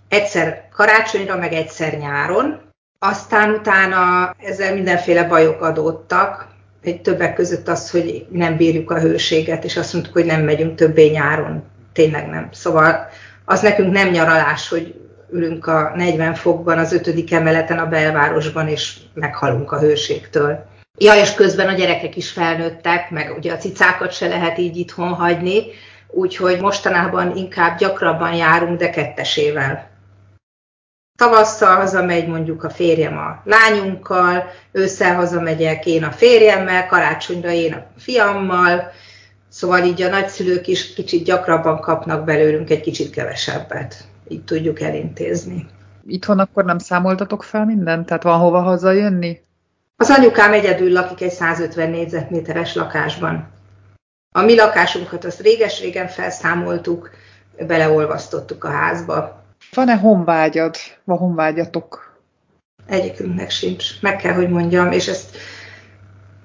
egyszer 0.08 0.68
karácsonyra, 0.74 1.38
meg 1.38 1.54
egyszer 1.54 1.98
nyáron, 1.98 2.62
aztán 3.00 3.50
utána 3.50 4.34
ezzel 4.38 4.74
mindenféle 4.74 5.24
bajok 5.24 5.62
adódtak, 5.62 6.48
egy 6.82 7.02
többek 7.02 7.34
között 7.34 7.68
az, 7.68 7.92
hogy 7.92 8.26
nem 8.30 8.58
bírjuk 8.58 8.92
a 8.92 9.00
hőséget, 9.00 9.64
és 9.64 9.78
azt 9.78 9.94
mondtuk, 9.94 10.14
hogy 10.14 10.26
nem 10.26 10.42
megyünk 10.42 10.76
többé 10.76 11.10
nyáron. 11.10 11.64
Tényleg 11.94 12.30
nem. 12.30 12.50
Szóval 12.52 13.08
az 13.46 13.62
nekünk 13.62 13.94
nem 13.94 14.10
nyaralás, 14.10 14.70
hogy 14.70 15.05
ülünk 15.36 15.68
a 15.68 15.92
40 15.96 16.34
fokban 16.34 16.78
az 16.78 16.94
ötödik 16.94 17.34
emeleten 17.34 17.78
a 17.78 17.86
belvárosban, 17.86 18.68
és 18.68 18.98
meghalunk 19.14 19.72
a 19.72 19.80
hőségtől. 19.80 20.66
Ja, 20.98 21.14
és 21.14 21.34
közben 21.34 21.68
a 21.68 21.74
gyerekek 21.74 22.16
is 22.16 22.32
felnőttek, 22.32 23.10
meg 23.10 23.34
ugye 23.38 23.54
a 23.54 23.58
cicákat 23.58 24.12
se 24.12 24.28
lehet 24.28 24.58
így 24.58 24.78
itthon 24.78 25.14
hagyni, 25.14 25.64
úgyhogy 26.08 26.60
mostanában 26.60 27.36
inkább 27.36 27.78
gyakrabban 27.78 28.34
járunk, 28.34 28.80
de 28.80 28.90
kettesével. 28.90 29.90
Tavasszal 31.18 31.76
hazamegy 31.76 32.28
mondjuk 32.28 32.64
a 32.64 32.70
férjem 32.70 33.18
a 33.18 33.42
lányunkkal, 33.44 34.52
ősszel 34.72 35.16
hazamegyek 35.16 35.86
én 35.86 36.04
a 36.04 36.12
férjemmel, 36.12 36.88
karácsonyra 36.88 37.52
én 37.52 37.74
a 37.74 37.86
fiammal, 37.98 38.92
szóval 39.50 39.84
így 39.84 40.02
a 40.02 40.10
nagyszülők 40.10 40.68
is 40.68 40.94
kicsit 40.94 41.24
gyakrabban 41.24 41.80
kapnak 41.80 42.26
belőlünk 42.26 42.70
egy 42.70 42.82
kicsit 42.82 43.10
kevesebbet. 43.10 43.96
Így 44.28 44.44
tudjuk 44.44 44.82
elintézni. 44.82 45.68
Itthon 46.08 46.40
akkor 46.40 46.66
nem 46.66 46.78
számoltatok 46.78 47.44
fel 47.44 47.66
mindent? 47.66 48.06
Tehát 48.06 48.24
van 48.24 48.40
hova 48.40 48.62
hazajönni? 48.62 49.42
Az 49.98 50.10
anyukám 50.10 50.54
egyedül 50.54 50.92
lakik 50.92 51.22
egy 51.22 51.32
150 51.32 51.90
négyzetméteres 51.90 52.76
lakásban. 52.76 53.48
A 54.36 54.42
mi 54.42 54.56
lakásunkat 54.56 55.26
azt 55.26 55.42
réges-régen 55.42 56.08
felszámoltuk, 56.08 57.10
beleolvasztottuk 57.68 58.64
a 58.64 58.70
házba. 58.70 59.44
Van-e 59.74 59.96
honvágyad, 59.96 60.76
van 61.04 61.18
honvágyatok? 61.18 62.20
Egyikünknek 62.88 63.50
sincs, 63.50 64.02
meg 64.02 64.16
kell, 64.16 64.34
hogy 64.34 64.50
mondjam, 64.50 64.92
és 64.92 65.08
ezt 65.08 65.38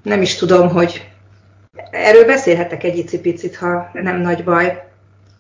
nem 0.03 0.23
is 0.23 0.37
tudom, 0.37 0.69
hogy 0.69 1.11
erről 1.91 2.25
beszélhetek 2.25 2.83
egy 2.83 2.99
icipicit, 2.99 3.57
ha 3.57 3.91
nem 3.93 4.21
nagy 4.21 4.45
baj. 4.45 4.90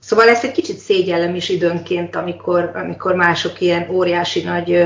Szóval 0.00 0.28
ezt 0.28 0.44
egy 0.44 0.52
kicsit 0.52 0.78
szégyellem 0.78 1.34
is 1.34 1.48
időnként, 1.48 2.16
amikor, 2.16 2.70
amikor 2.74 3.14
mások 3.14 3.60
ilyen 3.60 3.90
óriási 3.90 4.42
nagy 4.42 4.84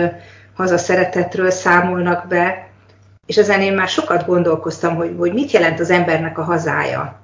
hazaszeretetről 0.55 1.51
számolnak 1.51 2.29
be, 2.29 2.69
és 3.27 3.37
ezen 3.37 3.61
én 3.61 3.73
már 3.73 3.89
sokat 3.89 4.27
gondolkoztam, 4.27 4.97
hogy, 4.97 5.15
hogy 5.19 5.33
mit 5.33 5.51
jelent 5.51 5.81
az 5.81 5.91
embernek 5.91 6.39
a 6.39 6.43
hazája. 6.43 7.23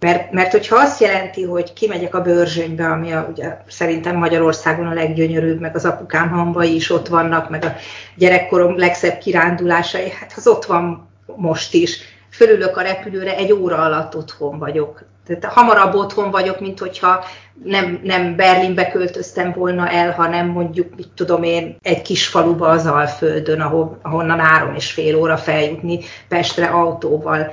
Mert, 0.00 0.32
mert 0.32 0.50
hogyha 0.50 0.76
azt 0.76 1.00
jelenti, 1.00 1.42
hogy 1.42 1.72
kimegyek 1.72 2.14
a 2.14 2.22
bőrzsönybe, 2.22 2.86
ami 2.86 3.12
a, 3.12 3.26
ugye, 3.30 3.56
szerintem 3.68 4.16
Magyarországon 4.16 4.86
a 4.86 4.92
leggyönyörűbb, 4.92 5.60
meg 5.60 5.76
az 5.76 5.84
apukám 5.84 6.28
hamvai 6.30 6.74
is 6.74 6.90
ott 6.90 7.08
vannak, 7.08 7.50
meg 7.50 7.64
a 7.64 7.74
gyerekkorom 8.16 8.78
legszebb 8.78 9.18
kirándulásai, 9.18 10.10
hát 10.10 10.32
az 10.36 10.46
ott 10.46 10.64
van 10.64 11.08
most 11.36 11.74
is. 11.74 11.98
Fölülök 12.32 12.76
a 12.76 12.82
repülőre, 12.82 13.36
egy 13.36 13.52
óra 13.52 13.76
alatt 13.76 14.16
otthon 14.16 14.58
vagyok. 14.58 15.02
Tehát 15.26 15.44
hamarabb 15.44 15.94
otthon 15.94 16.30
vagyok, 16.30 16.60
mint 16.60 16.78
hogyha 16.78 17.24
nem, 17.64 18.00
nem 18.02 18.36
Berlinbe 18.36 18.90
költöztem 18.90 19.52
volna 19.52 19.88
el, 19.88 20.10
hanem 20.10 20.46
mondjuk, 20.46 20.96
mit 20.96 21.08
tudom 21.14 21.42
én, 21.42 21.76
egy 21.82 22.02
kis 22.02 22.26
faluba 22.26 22.68
az 22.68 22.86
Alföldön, 22.86 23.60
ahol, 23.60 23.98
ahonnan 24.02 24.40
három 24.40 24.74
és 24.74 24.92
fél 24.92 25.16
óra 25.16 25.36
feljutni 25.36 26.00
Pestre 26.28 26.66
autóval. 26.66 27.52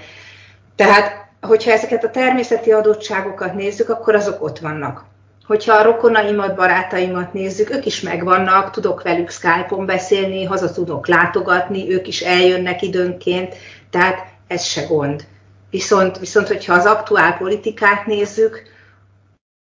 Tehát, 0.75 1.27
hogyha 1.41 1.71
ezeket 1.71 2.03
a 2.03 2.09
természeti 2.09 2.71
adottságokat 2.71 3.53
nézzük, 3.53 3.89
akkor 3.89 4.15
azok 4.15 4.43
ott 4.43 4.59
vannak. 4.59 5.05
Hogyha 5.45 5.73
a 5.73 5.83
rokonaimat, 5.83 6.55
barátaimat 6.55 7.33
nézzük, 7.33 7.69
ők 7.69 7.85
is 7.85 8.01
megvannak, 8.01 8.71
tudok 8.71 9.03
velük 9.03 9.29
Skype-on 9.29 9.85
beszélni, 9.85 10.43
haza 10.43 10.71
tudok 10.71 11.07
látogatni, 11.07 11.91
ők 11.91 12.07
is 12.07 12.21
eljönnek 12.21 12.81
időnként, 12.81 13.55
tehát 13.89 14.28
ez 14.49 14.63
se 14.63 14.81
gond. 14.85 15.27
Viszont, 15.69 16.19
viszont 16.19 16.47
hogyha 16.47 16.73
az 16.73 16.85
aktuál 16.85 17.37
politikát 17.37 18.05
nézzük, 18.05 18.61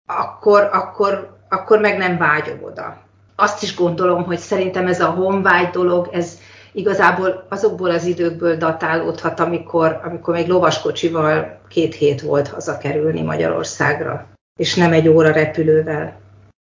akkor, 0.06 0.68
akkor, 0.72 1.38
akkor 1.48 1.78
meg 1.78 1.98
nem 1.98 2.18
vágyom 2.18 2.62
oda. 2.62 3.02
Azt 3.36 3.62
is 3.62 3.74
gondolom, 3.76 4.24
hogy 4.24 4.38
szerintem 4.38 4.86
ez 4.86 5.00
a 5.00 5.10
honvágy 5.10 5.70
dolog, 5.70 6.08
ez 6.12 6.38
igazából 6.72 7.46
azokból 7.48 7.90
az 7.90 8.04
időkből 8.04 8.56
datálódhat, 8.56 9.40
amikor, 9.40 10.00
amikor 10.04 10.34
még 10.34 10.48
lovaskocsival 10.48 11.60
két 11.68 11.94
hét 11.94 12.20
volt 12.20 12.48
hazakerülni 12.48 13.22
Magyarországra, 13.22 14.26
és 14.60 14.74
nem 14.74 14.92
egy 14.92 15.08
óra 15.08 15.32
repülővel. 15.32 16.20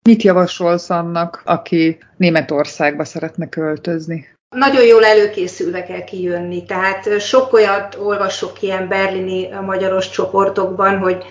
Mit 0.09 0.23
javasolsz 0.23 0.91
annak, 0.91 1.43
aki 1.45 1.99
Németországba 2.17 3.05
szeretne 3.05 3.49
költözni? 3.49 4.27
Nagyon 4.49 4.85
jól 4.85 5.05
előkészülve 5.05 5.83
kell 5.83 6.05
kijönni, 6.05 6.65
tehát 6.65 7.21
sok 7.21 7.53
olyat 7.53 7.95
olvasok 7.95 8.63
ilyen 8.63 8.89
berlini 8.89 9.49
magyaros 9.49 10.11
csoportokban, 10.11 10.99
hogy 10.99 11.25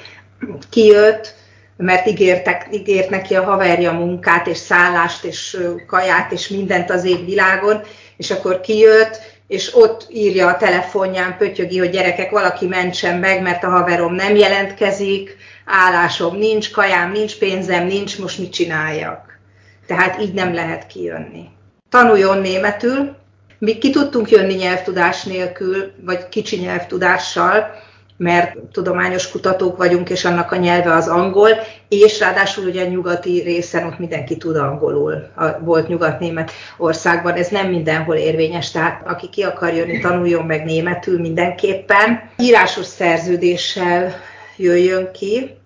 kijött, 0.70 1.36
mert 1.78 2.08
ígértek, 2.08 2.68
ígért 2.72 3.10
neki 3.10 3.36
a 3.36 3.44
haverja 3.44 3.92
munkát, 3.92 4.48
és 4.48 4.58
szállást, 4.58 5.24
és 5.24 5.58
kaját, 5.88 6.32
és 6.32 6.48
mindent 6.48 6.90
az 6.90 7.06
égvilágon, 7.06 7.82
és 8.18 8.32
akkor 8.32 8.62
kijött, 8.62 9.20
és 9.48 9.76
ott 9.76 10.08
írja 10.10 10.48
a 10.48 10.58
telefonján, 10.58 11.38
pötyögi, 11.38 11.78
hogy 11.78 11.90
gyerekek, 11.90 12.32
valaki 12.32 12.68
mentsen 12.68 13.20
meg, 13.20 13.42
mert 13.42 13.64
a 13.64 13.70
haverom 13.70 14.14
nem 14.14 14.36
jelentkezik, 14.36 15.36
állásom 15.66 16.38
nincs, 16.38 16.72
kajám 16.72 17.12
nincs, 17.12 17.38
pénzem 17.38 17.86
nincs, 17.86 18.20
most 18.20 18.40
mit 18.40 18.54
csináljak? 18.54 19.40
Tehát 19.88 20.22
így 20.22 20.34
nem 20.34 20.54
lehet 20.54 20.88
kijönni. 20.88 21.50
Tanuljon 21.94 22.38
németül, 22.38 23.16
mi 23.60 23.78
ki 23.78 23.90
tudtunk 23.90 24.30
jönni 24.30 24.54
nyelvtudás 24.54 25.24
nélkül, 25.24 25.92
vagy 26.06 26.30
kicsi 26.30 26.60
nyelvtudással, 26.60 27.72
mert 28.18 28.58
tudományos 28.72 29.32
kutatók 29.32 29.78
vagyunk, 29.78 30.10
és 30.10 30.26
annak 30.26 30.52
a 30.52 30.56
nyelve 30.56 30.94
az 30.94 31.08
angol, 31.08 31.50
és 31.90 32.20
ráadásul 32.20 32.66
ugye 32.66 32.86
a 32.86 32.90
nyugati 32.90 33.42
részen 33.42 33.86
ott 33.86 34.00
mindenki 34.00 34.38
tud 34.38 34.56
angolul, 34.56 35.28
a, 35.36 35.60
volt 35.60 35.88
nyugat-német 35.88 36.52
országban, 36.78 37.34
ez 37.34 37.48
nem 37.48 37.68
mindenhol 37.68 38.16
érvényes, 38.16 38.72
tehát 38.72 39.08
aki 39.08 39.30
ki 39.30 39.44
akar 39.44 39.74
jönni, 39.74 40.00
tanuljon 40.00 40.46
meg 40.46 40.66
németül 40.66 41.20
mindenképpen. 41.20 42.30
Írásos 42.38 42.86
szerződéssel 42.86 44.14
jöjjön 44.58 45.12
ki, 45.12 45.58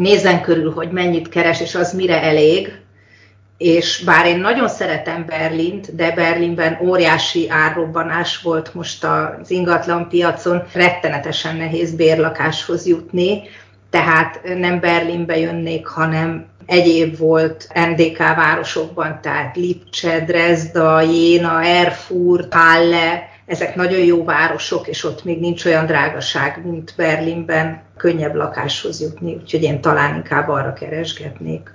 nézzen 0.00 0.42
körül, 0.42 0.72
hogy 0.72 0.90
mennyit 0.90 1.28
keres, 1.28 1.60
és 1.60 1.74
az 1.74 1.92
mire 1.92 2.22
elég, 2.22 2.82
és 3.58 4.02
bár 4.04 4.26
én 4.26 4.38
nagyon 4.38 4.68
szeretem 4.68 5.24
Berlint, 5.26 5.94
de 5.94 6.10
Berlinben 6.10 6.78
óriási 6.82 7.50
árrobbanás 7.50 8.40
volt 8.40 8.74
most 8.74 9.04
az 9.04 9.50
ingatlan 9.50 10.08
piacon, 10.08 10.62
rettenetesen 10.72 11.56
nehéz 11.56 11.94
bérlakáshoz 11.94 12.86
jutni, 12.86 13.42
tehát 13.90 14.40
nem 14.58 14.80
Berlinbe 14.80 15.38
jönnék, 15.38 15.86
hanem 15.86 16.46
egyéb 16.66 17.18
volt 17.18 17.68
NDK 17.74 18.18
városokban, 18.18 19.18
tehát 19.22 19.56
Lipcse, 19.56 20.20
Dresda, 20.20 21.00
Jéna, 21.00 21.62
Erfurt, 21.62 22.54
Halle, 22.54 23.28
ezek 23.46 23.74
nagyon 23.74 24.00
jó 24.04 24.24
városok, 24.24 24.86
és 24.86 25.04
ott 25.04 25.24
még 25.24 25.40
nincs 25.40 25.64
olyan 25.64 25.86
drágaság, 25.86 26.60
mint 26.64 26.94
Berlinben, 26.96 27.82
könnyebb 27.96 28.34
lakáshoz 28.34 29.00
jutni, 29.00 29.34
úgyhogy 29.34 29.62
én 29.62 29.80
talán 29.80 30.14
inkább 30.14 30.48
arra 30.48 30.72
keresgetnék. 30.72 31.70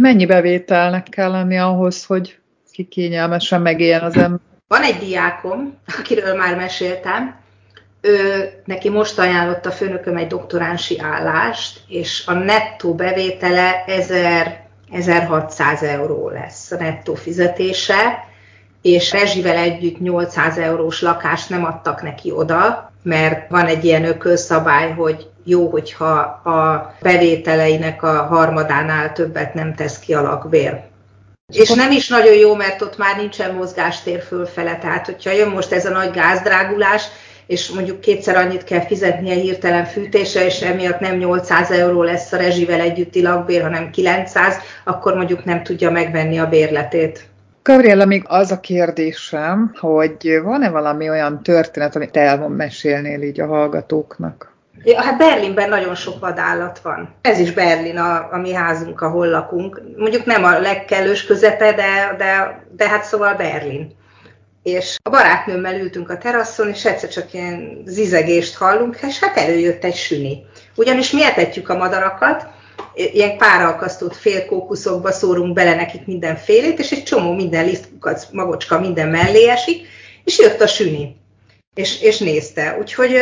Mennyi 0.00 0.26
bevételnek 0.26 1.06
kell 1.08 1.30
lenni 1.30 1.58
ahhoz, 1.58 2.04
hogy 2.04 2.38
ki 2.72 2.84
kényelmesen 2.84 3.60
megéljen 3.60 4.02
az 4.02 4.16
ember? 4.16 4.40
Van 4.68 4.82
egy 4.82 4.98
diákom, 4.98 5.78
akiről 5.98 6.34
már 6.34 6.56
meséltem, 6.56 7.42
ő, 8.00 8.50
neki 8.64 8.90
most 8.90 9.18
ajánlott 9.18 9.66
a 9.66 9.70
főnököm 9.70 10.16
egy 10.16 10.26
doktoránsi 10.26 11.00
állást, 11.00 11.80
és 11.88 12.22
a 12.26 12.32
nettó 12.32 12.94
bevétele 12.94 13.84
1000, 13.86 14.66
1600 14.92 15.82
euró 15.82 16.28
lesz 16.28 16.70
a 16.70 16.76
nettó 16.76 17.14
fizetése, 17.14 18.24
és 18.82 19.12
rezsivel 19.12 19.56
együtt 19.56 20.00
800 20.00 20.58
eurós 20.58 21.02
lakást 21.02 21.50
nem 21.50 21.64
adtak 21.64 22.02
neki 22.02 22.30
oda, 22.30 22.92
mert 23.02 23.50
van 23.50 23.66
egy 23.66 23.84
ilyen 23.84 24.04
ökölszabály, 24.04 24.92
hogy 24.92 25.30
jó, 25.44 25.68
hogyha 25.68 26.10
a 26.44 26.94
bevételeinek 27.00 28.02
a 28.02 28.12
harmadánál 28.12 29.12
többet 29.12 29.54
nem 29.54 29.74
tesz 29.74 29.98
ki 29.98 30.14
a 30.14 30.22
lakbér. 30.22 30.80
És 31.52 31.70
nem 31.70 31.90
is 31.90 32.08
nagyon 32.08 32.34
jó, 32.34 32.54
mert 32.54 32.82
ott 32.82 32.98
már 32.98 33.16
nincsen 33.16 33.54
mozgástér 33.54 34.22
fölfele, 34.22 34.78
tehát 34.78 35.06
hogyha 35.06 35.30
jön 35.30 35.48
most 35.48 35.72
ez 35.72 35.86
a 35.86 35.90
nagy 35.90 36.10
gázdrágulás, 36.10 37.04
és 37.46 37.70
mondjuk 37.70 38.00
kétszer 38.00 38.36
annyit 38.36 38.64
kell 38.64 38.80
fizetnie 38.80 39.34
hirtelen 39.34 39.84
fűtése, 39.84 40.44
és 40.44 40.60
emiatt 40.60 41.00
nem 41.00 41.16
800 41.16 41.70
euró 41.70 42.02
lesz 42.02 42.32
a 42.32 42.36
rezsivel 42.36 42.80
együtti 42.80 43.22
lakbér, 43.22 43.62
hanem 43.62 43.90
900, 43.90 44.56
akkor 44.84 45.14
mondjuk 45.14 45.44
nem 45.44 45.62
tudja 45.62 45.90
megvenni 45.90 46.38
a 46.38 46.48
bérletét. 46.48 47.28
Gabriella, 47.62 48.04
még 48.04 48.24
az 48.26 48.50
a 48.50 48.60
kérdésem, 48.60 49.74
hogy 49.80 50.40
van-e 50.42 50.70
valami 50.70 51.08
olyan 51.08 51.42
történet, 51.42 51.96
amit 51.96 52.16
el 52.16 52.48
mesélnél 52.48 53.22
így 53.22 53.40
a 53.40 53.46
hallgatóknak? 53.46 54.53
Ja, 54.82 55.02
hát 55.02 55.18
Berlinben 55.18 55.68
nagyon 55.68 55.94
sok 55.94 56.20
vadállat 56.20 56.78
van. 56.78 57.14
Ez 57.20 57.38
is 57.38 57.52
Berlin, 57.52 57.96
a, 57.96 58.28
a 58.32 58.36
mi 58.36 58.52
házunk, 58.52 59.00
ahol 59.00 59.28
lakunk. 59.28 59.82
Mondjuk 59.96 60.24
nem 60.24 60.44
a 60.44 60.58
legkellős 60.58 61.24
közepe, 61.24 61.72
de, 61.72 62.14
de, 62.18 62.64
de 62.76 62.88
hát 62.88 63.04
szóval 63.04 63.34
Berlin. 63.34 63.96
És 64.62 64.96
a 65.02 65.10
barátnőmmel 65.10 65.80
ültünk 65.80 66.10
a 66.10 66.18
teraszon, 66.18 66.68
és 66.68 66.84
egyszer 66.84 67.08
csak 67.08 67.32
ilyen 67.32 67.82
zizegést 67.84 68.56
hallunk, 68.56 68.98
és 69.06 69.18
hát 69.18 69.36
előjött 69.36 69.84
egy 69.84 69.96
süni. 69.96 70.46
Ugyanis 70.76 71.10
mi 71.10 71.24
etetjük 71.24 71.68
a 71.68 71.76
madarakat, 71.76 72.46
ilyen 72.94 73.36
páralkasztott 73.36 74.16
félkókuszokba 74.16 75.12
szórunk 75.12 75.52
bele 75.52 75.74
nekik 75.74 76.06
mindenfélét, 76.06 76.78
és 76.78 76.90
egy 76.90 77.02
csomó 77.02 77.32
minden 77.32 77.64
lisztkukac, 77.64 78.26
magocska 78.32 78.80
minden 78.80 79.08
mellé 79.08 79.48
esik, 79.48 79.86
és 80.24 80.38
jött 80.38 80.60
a 80.60 80.66
süni, 80.66 81.16
és, 81.74 82.00
és 82.00 82.18
nézte. 82.18 82.76
Úgyhogy 82.80 83.20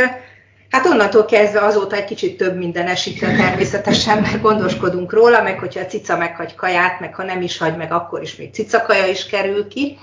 Hát 0.72 0.86
onnantól 0.86 1.24
kezdve 1.24 1.60
azóta 1.60 1.96
egy 1.96 2.04
kicsit 2.04 2.36
több 2.36 2.56
minden 2.56 2.86
esik 2.86 3.20
le 3.20 3.36
természetesen, 3.36 4.18
mert 4.18 4.40
gondoskodunk 4.40 5.12
róla, 5.12 5.42
meg 5.42 5.58
hogyha 5.58 5.80
a 5.80 5.86
cica 5.86 6.16
meghagy 6.16 6.54
kaját, 6.54 7.00
meg 7.00 7.14
ha 7.14 7.22
nem 7.22 7.42
is 7.42 7.58
hagy 7.58 7.76
meg, 7.76 7.92
akkor 7.92 8.22
is 8.22 8.36
még 8.36 8.52
cicakaja 8.52 9.06
is 9.06 9.26
kerül 9.26 9.68
ki. 9.68 9.98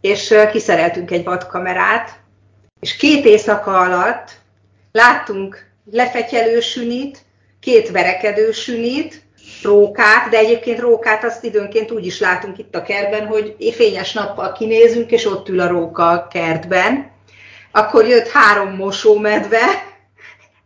És 0.00 0.34
kiszereltünk 0.52 1.10
egy 1.10 1.24
vadkamerát, 1.24 2.18
és 2.80 2.96
két 2.96 3.24
éjszaka 3.24 3.80
alatt 3.80 4.30
láttunk 4.92 5.66
lefetyelő 5.92 6.60
sünit, 6.60 7.24
két 7.60 7.90
verekedő 7.90 8.50
sünit, 8.52 9.22
rókát, 9.62 10.28
de 10.30 10.38
egyébként 10.38 10.80
rókát 10.80 11.24
azt 11.24 11.44
időnként 11.44 11.90
úgy 11.90 12.06
is 12.06 12.20
látunk 12.20 12.58
itt 12.58 12.74
a 12.74 12.82
kertben, 12.82 13.26
hogy 13.26 13.56
fényes 13.74 14.12
nappal 14.12 14.52
kinézünk, 14.52 15.10
és 15.10 15.26
ott 15.26 15.48
ül 15.48 15.60
a 15.60 15.68
róka 15.68 16.10
a 16.10 16.28
kertben, 16.28 17.14
akkor 17.76 18.06
jött 18.06 18.28
három 18.28 18.74
mosómedve, 18.74 19.64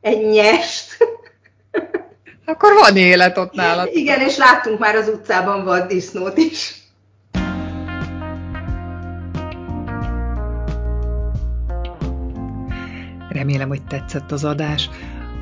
egy 0.00 0.26
nyest, 0.26 0.96
Akkor 2.44 2.72
van 2.74 2.96
élet 2.96 3.38
ott 3.38 3.52
nálad. 3.52 3.88
Igen, 3.92 4.20
és 4.20 4.36
láttunk 4.36 4.78
már 4.78 4.94
az 4.94 5.08
utcában 5.08 5.64
vaddisznót 5.64 6.38
is. 6.38 6.74
Remélem, 13.28 13.68
hogy 13.68 13.82
tetszett 13.82 14.30
az 14.30 14.44
adás. 14.44 14.88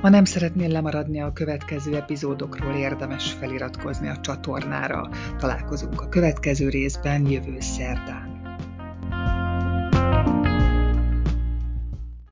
Ha 0.03 0.09
nem 0.09 0.25
szeretnél 0.25 0.69
lemaradni 0.69 1.21
a 1.21 1.33
következő 1.33 1.97
epizódokról, 1.97 2.75
érdemes 2.75 3.33
feliratkozni 3.41 4.09
a 4.09 4.21
csatornára. 4.21 5.09
Találkozunk 5.39 6.01
a 6.01 6.09
következő 6.09 6.69
részben 6.69 7.31
jövő 7.31 7.57
szerdán. 7.61 8.28